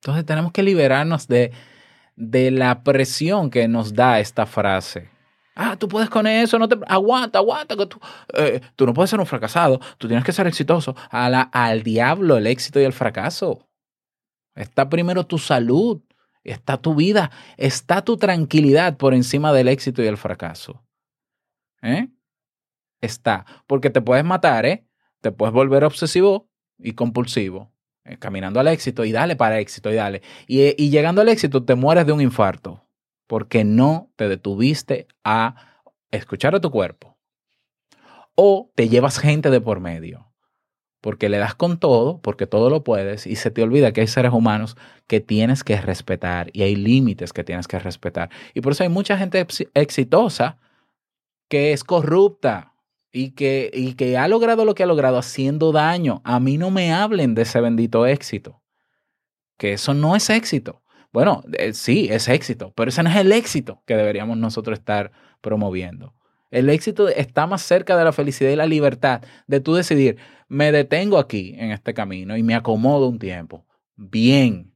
Entonces 0.00 0.24
tenemos 0.24 0.52
que 0.52 0.62
liberarnos 0.62 1.28
de, 1.28 1.52
de 2.16 2.50
la 2.50 2.82
presión 2.82 3.50
que 3.50 3.68
nos 3.68 3.94
da 3.94 4.20
esta 4.20 4.46
frase. 4.46 5.10
Ah, 5.54 5.76
tú 5.76 5.86
puedes 5.86 6.08
con 6.08 6.26
eso, 6.26 6.58
no 6.58 6.66
te 6.66 6.76
aguanta, 6.86 7.38
aguanta, 7.38 7.76
que 7.76 7.86
tú, 7.86 8.00
eh, 8.34 8.60
tú 8.74 8.86
no 8.86 8.94
puedes 8.94 9.10
ser 9.10 9.20
un 9.20 9.26
fracasado, 9.26 9.80
tú 9.98 10.08
tienes 10.08 10.24
que 10.24 10.32
ser 10.32 10.46
exitoso. 10.46 10.96
A 11.10 11.28
la, 11.28 11.42
al 11.42 11.82
diablo 11.82 12.36
el 12.36 12.46
éxito 12.46 12.80
y 12.80 12.84
el 12.84 12.92
fracaso. 12.92 13.68
Está 14.54 14.88
primero 14.88 15.24
tu 15.26 15.38
salud, 15.38 16.02
está 16.44 16.76
tu 16.76 16.94
vida, 16.94 17.30
está 17.56 18.02
tu 18.02 18.16
tranquilidad 18.16 18.96
por 18.96 19.14
encima 19.14 19.52
del 19.52 19.68
éxito 19.68 20.02
y 20.02 20.06
el 20.06 20.16
fracaso. 20.16 20.84
¿Eh? 21.82 22.08
Está, 23.00 23.46
porque 23.66 23.90
te 23.90 24.00
puedes 24.00 24.24
matar, 24.24 24.66
¿eh? 24.66 24.86
Te 25.20 25.32
puedes 25.32 25.52
volver 25.52 25.84
obsesivo 25.84 26.48
y 26.78 26.92
compulsivo, 26.92 27.72
eh, 28.04 28.16
caminando 28.18 28.60
al 28.60 28.68
éxito 28.68 29.04
y 29.04 29.12
dale 29.12 29.36
para 29.36 29.60
éxito 29.60 29.90
y 29.90 29.94
dale. 29.94 30.22
Y, 30.46 30.80
y 30.82 30.90
llegando 30.90 31.20
al 31.20 31.28
éxito 31.28 31.64
te 31.64 31.74
mueres 31.74 32.06
de 32.06 32.12
un 32.12 32.20
infarto 32.20 32.86
porque 33.26 33.64
no 33.64 34.12
te 34.16 34.28
detuviste 34.28 35.06
a 35.24 35.80
escuchar 36.10 36.54
a 36.54 36.60
tu 36.60 36.70
cuerpo. 36.70 37.18
O 38.34 38.70
te 38.74 38.88
llevas 38.88 39.18
gente 39.18 39.50
de 39.50 39.60
por 39.60 39.80
medio, 39.80 40.31
porque 41.02 41.28
le 41.28 41.38
das 41.38 41.54
con 41.54 41.78
todo, 41.78 42.20
porque 42.22 42.46
todo 42.46 42.70
lo 42.70 42.84
puedes 42.84 43.26
y 43.26 43.36
se 43.36 43.50
te 43.50 43.62
olvida 43.62 43.92
que 43.92 44.00
hay 44.00 44.06
seres 44.06 44.32
humanos 44.32 44.76
que 45.08 45.20
tienes 45.20 45.64
que 45.64 45.78
respetar 45.78 46.48
y 46.54 46.62
hay 46.62 46.76
límites 46.76 47.32
que 47.34 47.44
tienes 47.44 47.68
que 47.68 47.78
respetar. 47.78 48.30
Y 48.54 48.62
por 48.62 48.72
eso 48.72 48.84
hay 48.84 48.88
mucha 48.88 49.18
gente 49.18 49.44
exitosa 49.74 50.58
que 51.48 51.72
es 51.72 51.82
corrupta 51.82 52.72
y 53.12 53.32
que, 53.32 53.70
y 53.74 53.94
que 53.94 54.16
ha 54.16 54.28
logrado 54.28 54.64
lo 54.64 54.74
que 54.74 54.84
ha 54.84 54.86
logrado 54.86 55.18
haciendo 55.18 55.72
daño. 55.72 56.22
A 56.24 56.38
mí 56.38 56.56
no 56.56 56.70
me 56.70 56.92
hablen 56.94 57.34
de 57.34 57.42
ese 57.42 57.60
bendito 57.60 58.06
éxito, 58.06 58.62
que 59.58 59.72
eso 59.74 59.94
no 59.94 60.14
es 60.14 60.30
éxito. 60.30 60.82
Bueno, 61.12 61.42
eh, 61.58 61.74
sí, 61.74 62.08
es 62.10 62.28
éxito, 62.28 62.72
pero 62.76 62.90
ese 62.90 63.02
no 63.02 63.10
es 63.10 63.16
el 63.16 63.32
éxito 63.32 63.82
que 63.86 63.96
deberíamos 63.96 64.38
nosotros 64.38 64.78
estar 64.78 65.10
promoviendo. 65.40 66.14
El 66.52 66.68
éxito 66.68 67.08
está 67.08 67.46
más 67.46 67.62
cerca 67.62 67.96
de 67.96 68.04
la 68.04 68.12
felicidad 68.12 68.50
y 68.50 68.56
la 68.56 68.66
libertad, 68.66 69.22
de 69.46 69.60
tú 69.60 69.74
decidir, 69.74 70.18
me 70.52 70.70
detengo 70.72 71.18
aquí 71.18 71.54
en 71.56 71.70
este 71.70 71.94
camino 71.94 72.36
y 72.36 72.42
me 72.42 72.54
acomodo 72.54 73.08
un 73.08 73.18
tiempo. 73.18 73.64
Bien, 73.96 74.74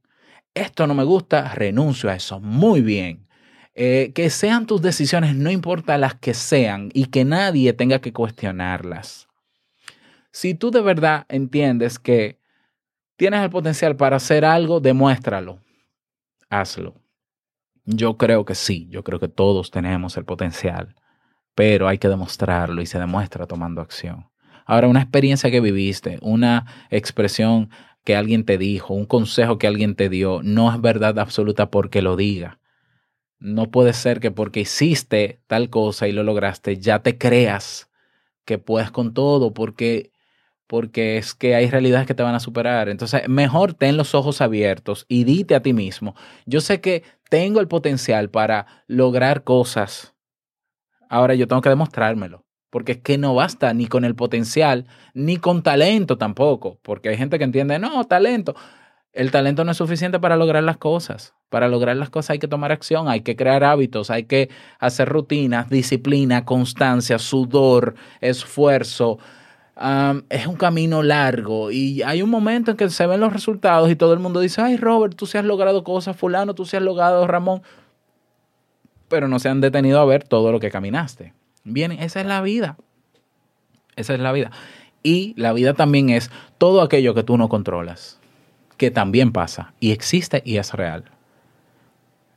esto 0.53 0.87
no 0.87 0.93
me 0.93 1.03
gusta, 1.03 1.53
renuncio 1.53 2.09
a 2.09 2.15
eso. 2.15 2.39
Muy 2.39 2.81
bien. 2.81 3.27
Eh, 3.75 4.11
que 4.15 4.29
sean 4.31 4.65
tus 4.65 4.81
decisiones, 4.81 5.35
no 5.35 5.51
importa 5.51 5.99
las 5.99 6.15
que 6.15 6.33
sean, 6.33 6.89
y 6.93 7.05
que 7.05 7.25
nadie 7.25 7.73
tenga 7.73 7.99
que 7.99 8.11
cuestionarlas. 8.11 9.27
Si 10.31 10.55
tú 10.55 10.71
de 10.71 10.81
verdad 10.81 11.25
entiendes 11.29 11.99
que 11.99 12.39
tienes 13.15 13.41
el 13.43 13.51
potencial 13.51 13.95
para 13.95 14.15
hacer 14.15 14.45
algo, 14.45 14.79
demuéstralo 14.79 15.59
hazlo. 16.49 16.95
Yo 17.85 18.17
creo 18.17 18.45
que 18.45 18.55
sí, 18.55 18.87
yo 18.89 19.03
creo 19.03 19.19
que 19.19 19.27
todos 19.27 19.71
tenemos 19.71 20.17
el 20.17 20.25
potencial, 20.25 20.95
pero 21.55 21.87
hay 21.87 21.97
que 21.97 22.09
demostrarlo 22.09 22.81
y 22.81 22.85
se 22.85 22.99
demuestra 22.99 23.47
tomando 23.47 23.81
acción. 23.81 24.29
Ahora, 24.67 24.89
una 24.89 25.01
experiencia 25.01 25.49
que 25.49 25.61
viviste, 25.61 26.19
una 26.21 26.65
expresión 26.91 27.69
que 28.03 28.15
alguien 28.15 28.45
te 28.45 28.57
dijo, 28.57 28.93
un 28.93 29.05
consejo 29.05 29.57
que 29.57 29.67
alguien 29.67 29.95
te 29.95 30.09
dio, 30.09 30.41
no 30.43 30.71
es 30.71 30.79
verdad 30.79 31.17
absoluta 31.19 31.71
porque 31.71 32.01
lo 32.01 32.15
diga. 32.15 32.59
No 33.39 33.71
puede 33.71 33.93
ser 33.93 34.19
que 34.19 34.31
porque 34.31 34.61
hiciste 34.61 35.41
tal 35.47 35.69
cosa 35.69 36.07
y 36.07 36.11
lo 36.11 36.23
lograste, 36.23 36.77
ya 36.77 36.99
te 36.99 37.17
creas 37.17 37.89
que 38.45 38.57
puedes 38.57 38.91
con 38.91 39.13
todo, 39.13 39.53
porque 39.53 40.11
porque 40.67 41.17
es 41.17 41.33
que 41.33 41.55
hay 41.55 41.69
realidades 41.69 42.07
que 42.07 42.13
te 42.13 42.23
van 42.23 42.35
a 42.35 42.41
superar. 42.41 42.89
Entonces, 42.89 43.27
mejor 43.29 43.73
ten 43.73 43.97
los 43.97 44.13
ojos 44.15 44.41
abiertos 44.41 45.05
y 45.07 45.23
dite 45.23 45.55
a 45.55 45.61
ti 45.61 45.73
mismo, 45.73 46.15
yo 46.45 46.61
sé 46.61 46.81
que 46.81 47.03
tengo 47.29 47.59
el 47.61 47.67
potencial 47.67 48.29
para 48.29 48.83
lograr 48.87 49.43
cosas. 49.43 50.13
Ahora 51.09 51.35
yo 51.35 51.47
tengo 51.47 51.61
que 51.61 51.69
demostrármelo, 51.69 52.45
porque 52.69 52.93
es 52.93 52.97
que 52.99 53.17
no 53.17 53.33
basta 53.35 53.73
ni 53.73 53.87
con 53.87 54.05
el 54.05 54.15
potencial, 54.15 54.85
ni 55.13 55.37
con 55.37 55.63
talento 55.63 56.17
tampoco, 56.17 56.79
porque 56.81 57.09
hay 57.09 57.17
gente 57.17 57.37
que 57.37 57.43
entiende, 57.43 57.79
no, 57.79 58.03
talento. 58.05 58.55
El 59.13 59.31
talento 59.31 59.63
no 59.63 59.71
es 59.71 59.77
suficiente 59.77 60.19
para 60.19 60.35
lograr 60.35 60.63
las 60.63 60.77
cosas. 60.77 61.33
Para 61.49 61.69
lograr 61.69 61.95
las 61.95 62.09
cosas 62.09 62.31
hay 62.31 62.39
que 62.39 62.47
tomar 62.47 62.71
acción, 62.71 63.07
hay 63.07 63.21
que 63.21 63.35
crear 63.35 63.63
hábitos, 63.63 64.11
hay 64.11 64.25
que 64.25 64.49
hacer 64.79 65.07
rutinas, 65.07 65.69
disciplina, 65.69 66.43
constancia, 66.43 67.17
sudor, 67.17 67.95
esfuerzo, 68.19 69.17
es 70.29 70.47
un 70.47 70.55
camino 70.55 71.03
largo 71.03 71.71
y 71.71 72.01
hay 72.01 72.21
un 72.21 72.29
momento 72.29 72.71
en 72.71 72.77
que 72.77 72.89
se 72.89 73.05
ven 73.05 73.19
los 73.19 73.31
resultados 73.31 73.91
y 73.91 73.95
todo 73.95 74.13
el 74.13 74.19
mundo 74.19 74.39
dice, 74.39 74.61
ay 74.61 74.77
Robert, 74.77 75.15
tú 75.15 75.25
se 75.25 75.37
has 75.37 75.45
logrado 75.45 75.83
cosas, 75.83 76.15
fulano, 76.17 76.55
tú 76.55 76.65
se 76.65 76.77
has 76.77 76.83
logrado, 76.83 77.27
Ramón, 77.27 77.61
pero 79.07 79.27
no 79.27 79.39
se 79.39 79.49
han 79.49 79.61
detenido 79.61 79.99
a 79.99 80.05
ver 80.05 80.23
todo 80.23 80.51
lo 80.51 80.59
que 80.59 80.71
caminaste. 80.71 81.33
Bien, 81.69 81.91
esa 81.91 82.21
es 82.21 82.25
la 82.25 82.41
vida. 82.41 82.77
Esa 83.97 84.13
es 84.13 84.21
la 84.21 84.31
vida. 84.31 84.51
Y 85.03 85.33
la 85.35 85.51
vida 85.51 85.73
también 85.73 86.09
es 86.09 86.31
todo 86.57 86.81
aquello 86.81 87.13
que 87.13 87.23
tú 87.23 87.37
no 87.37 87.49
controlas, 87.49 88.19
que 88.77 88.89
también 88.89 89.33
pasa 89.33 89.73
y 89.81 89.91
existe 89.91 90.41
y 90.45 90.57
es 90.57 90.73
real. 90.73 91.03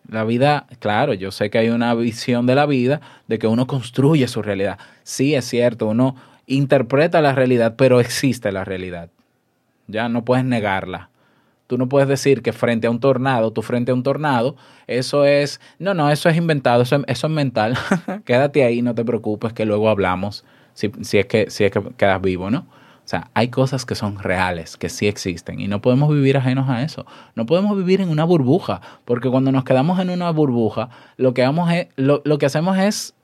La 0.08 0.24
vida, 0.24 0.66
claro, 0.80 1.14
yo 1.14 1.30
sé 1.30 1.48
que 1.48 1.58
hay 1.58 1.68
una 1.68 1.94
visión 1.94 2.46
de 2.46 2.56
la 2.56 2.66
vida 2.66 3.00
de 3.28 3.38
que 3.38 3.46
uno 3.46 3.68
construye 3.68 4.26
su 4.26 4.42
realidad. 4.42 4.80
Sí, 5.04 5.36
es 5.36 5.44
cierto, 5.44 5.86
uno, 5.86 6.16
interpreta 6.46 7.20
la 7.20 7.32
realidad, 7.32 7.76
pero 7.76 8.00
existe 8.00 8.50
la 8.50 8.64
realidad. 8.64 9.10
Ya 9.86 10.08
no 10.08 10.24
puedes 10.24 10.44
negarla. 10.44 11.09
Tú 11.70 11.78
no 11.78 11.88
puedes 11.88 12.08
decir 12.08 12.42
que 12.42 12.52
frente 12.52 12.88
a 12.88 12.90
un 12.90 12.98
tornado, 12.98 13.52
tú 13.52 13.62
frente 13.62 13.92
a 13.92 13.94
un 13.94 14.02
tornado, 14.02 14.56
eso 14.88 15.24
es, 15.24 15.60
no, 15.78 15.94
no, 15.94 16.10
eso 16.10 16.28
es 16.28 16.36
inventado, 16.36 16.82
eso, 16.82 17.04
es 17.06 17.28
mental. 17.28 17.78
Quédate 18.24 18.64
ahí, 18.64 18.82
no 18.82 18.96
te 18.96 19.04
preocupes, 19.04 19.52
que 19.52 19.64
luego 19.64 19.88
hablamos, 19.88 20.44
si, 20.74 20.90
es 21.16 21.26
que, 21.26 21.48
si 21.48 21.62
es 21.62 21.70
que 21.70 21.80
quedas 21.96 22.20
vivo, 22.20 22.50
¿no? 22.50 22.66
O 23.04 23.04
sea, 23.10 23.30
hay 23.34 23.50
cosas 23.50 23.86
que 23.86 23.94
son 23.94 24.18
reales, 24.18 24.76
que 24.76 24.88
sí 24.88 25.06
existen, 25.06 25.60
y 25.60 25.68
no 25.68 25.80
podemos 25.80 26.12
vivir 26.12 26.36
ajenos 26.36 26.68
a 26.68 26.82
eso. 26.82 27.06
No 27.36 27.46
podemos 27.46 27.76
vivir 27.76 28.00
en 28.00 28.08
una 28.08 28.24
burbuja, 28.24 28.80
porque 29.04 29.30
cuando 29.30 29.52
nos 29.52 29.62
quedamos 29.62 30.00
en 30.00 30.10
una 30.10 30.28
burbuja, 30.32 30.88
lo 31.18 31.34
que, 31.34 31.44
es, 31.44 31.86
lo, 31.94 32.20
lo 32.24 32.38
que 32.38 32.46
hacemos 32.46 32.78
es 32.78 33.14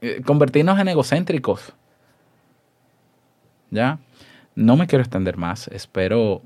eh, 0.00 0.22
convertirnos 0.24 0.78
en 0.78 0.88
egocéntricos. 0.88 1.74
¿ya? 3.70 3.98
No 4.54 4.78
me 4.78 4.86
quiero 4.86 5.02
extender 5.02 5.36
más, 5.36 5.68
espero 5.68 6.40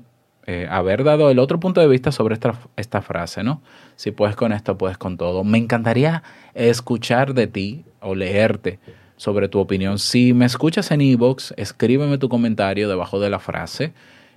eh, 0.47 0.67
haber 0.69 1.03
dado 1.03 1.29
el 1.29 1.39
otro 1.39 1.59
punto 1.59 1.81
de 1.81 1.87
vista 1.87 2.11
sobre 2.11 2.35
esta, 2.35 2.53
esta, 2.75 3.01
frase, 3.01 3.43
¿no? 3.43 3.61
Si 3.95 4.11
puedes 4.11 4.35
con 4.35 4.51
esto, 4.51 4.77
puedes 4.77 4.97
con 4.97 5.17
todo. 5.17 5.43
Me 5.43 5.57
encantaría 5.57 6.23
escuchar 6.53 7.33
de 7.33 7.47
ti 7.47 7.85
o 7.99 8.15
leerte 8.15 8.79
sobre 9.17 9.47
tu 9.47 9.59
opinión. 9.59 9.99
Si 9.99 10.33
me 10.33 10.45
escuchas 10.45 10.91
en 10.91 11.01
Evox, 11.01 11.53
escríbeme 11.57 12.17
tu 12.17 12.29
comentario 12.29 12.89
debajo 12.89 13.19
de 13.19 13.29
la 13.29 13.39
frase, 13.39 13.93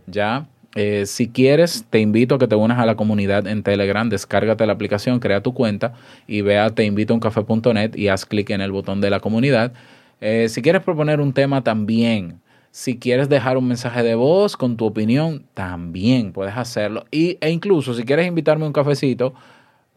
¿ya? 0.07 0.47
Eh, 0.75 1.07
si 1.07 1.29
quieres, 1.29 1.87
te 1.88 1.99
invito 1.99 2.35
a 2.37 2.38
que 2.38 2.47
te 2.47 2.55
unas 2.55 2.79
a 2.79 2.87
la 2.87 2.94
comunidad 2.94 3.47
en 3.47 3.62
Telegram, 3.62 4.09
descárgate 4.09 4.66
la 4.66 4.75
aplicación, 4.75 5.18
crea 5.18 5.42
tu 5.42 5.55
cuenta 5.55 5.94
y 6.27 6.38
invito 6.85 7.12
a 7.12 7.16
un 7.16 7.21
café.net 7.21 7.97
y 7.97 8.09
haz 8.09 8.27
clic 8.27 8.51
en 8.51 8.61
el 8.61 8.71
botón 8.71 9.01
de 9.01 9.11
la 9.11 9.21
comunidad. 9.21 9.73
Eh, 10.21 10.49
si 10.49 10.62
quieres 10.62 10.83
proponer 10.83 11.21
un 11.21 11.33
tema 11.33 11.62
también, 11.62 12.40
si 12.70 12.98
quieres 12.98 13.28
dejar 13.28 13.57
un 13.57 13.68
mensaje 13.68 14.02
de 14.02 14.14
voz 14.14 14.57
con 14.57 14.76
tu 14.76 14.87
opinión, 14.87 15.44
también 15.54 16.33
puedes 16.33 16.57
hacerlo. 16.57 17.04
Y, 17.11 17.38
e 17.40 17.50
incluso 17.50 17.94
si 17.94 18.04
quieres 18.04 18.26
invitarme 18.26 18.66
un 18.66 18.72
cafecito, 18.72 19.35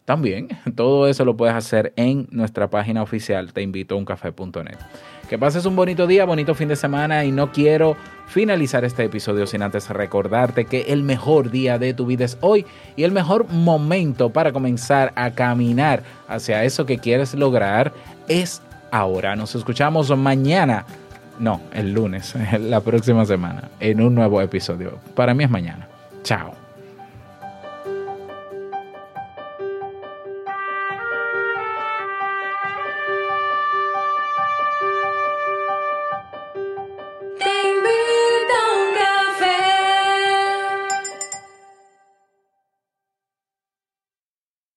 también. 0.04 0.48
Todo 0.76 1.06
eso 1.06 1.24
lo 1.24 1.36
puedes 1.36 1.54
hacer 1.54 1.92
en 1.96 2.28
nuestra 2.30 2.68
página 2.70 3.02
oficial, 3.02 3.52
te 3.52 3.62
invito 3.62 3.94
a 3.94 3.98
un 3.98 4.04
café.net. 4.04 4.76
Que 5.28 5.38
pases 5.38 5.64
un 5.64 5.76
bonito 5.76 6.06
día, 6.06 6.24
bonito 6.24 6.54
fin 6.54 6.68
de 6.68 6.76
semana 6.76 7.24
y 7.24 7.32
no 7.32 7.52
quiero 7.52 7.96
finalizar 8.26 8.84
este 8.84 9.04
episodio 9.04 9.46
sin 9.46 9.62
antes 9.62 9.88
recordarte 9.88 10.66
que 10.66 10.82
el 10.88 11.02
mejor 11.02 11.50
día 11.50 11.78
de 11.78 11.94
tu 11.94 12.04
vida 12.04 12.24
es 12.24 12.36
hoy 12.42 12.66
y 12.96 13.04
el 13.04 13.12
mejor 13.12 13.48
momento 13.48 14.30
para 14.30 14.52
comenzar 14.52 15.12
a 15.16 15.30
caminar 15.30 16.02
hacia 16.28 16.64
eso 16.64 16.84
que 16.84 16.98
quieres 16.98 17.34
lograr 17.34 17.94
es 18.28 18.60
ahora. 18.90 19.34
Nos 19.34 19.54
escuchamos 19.54 20.14
mañana 20.16 20.84
no, 21.38 21.60
el 21.72 21.92
lunes, 21.92 22.34
la 22.60 22.80
próxima 22.80 23.24
semana, 23.24 23.70
en 23.80 24.00
un 24.00 24.14
nuevo 24.14 24.40
episodio. 24.40 24.98
Para 25.14 25.34
mí 25.34 25.44
es 25.44 25.50
mañana. 25.50 25.88
Chao. 26.22 26.61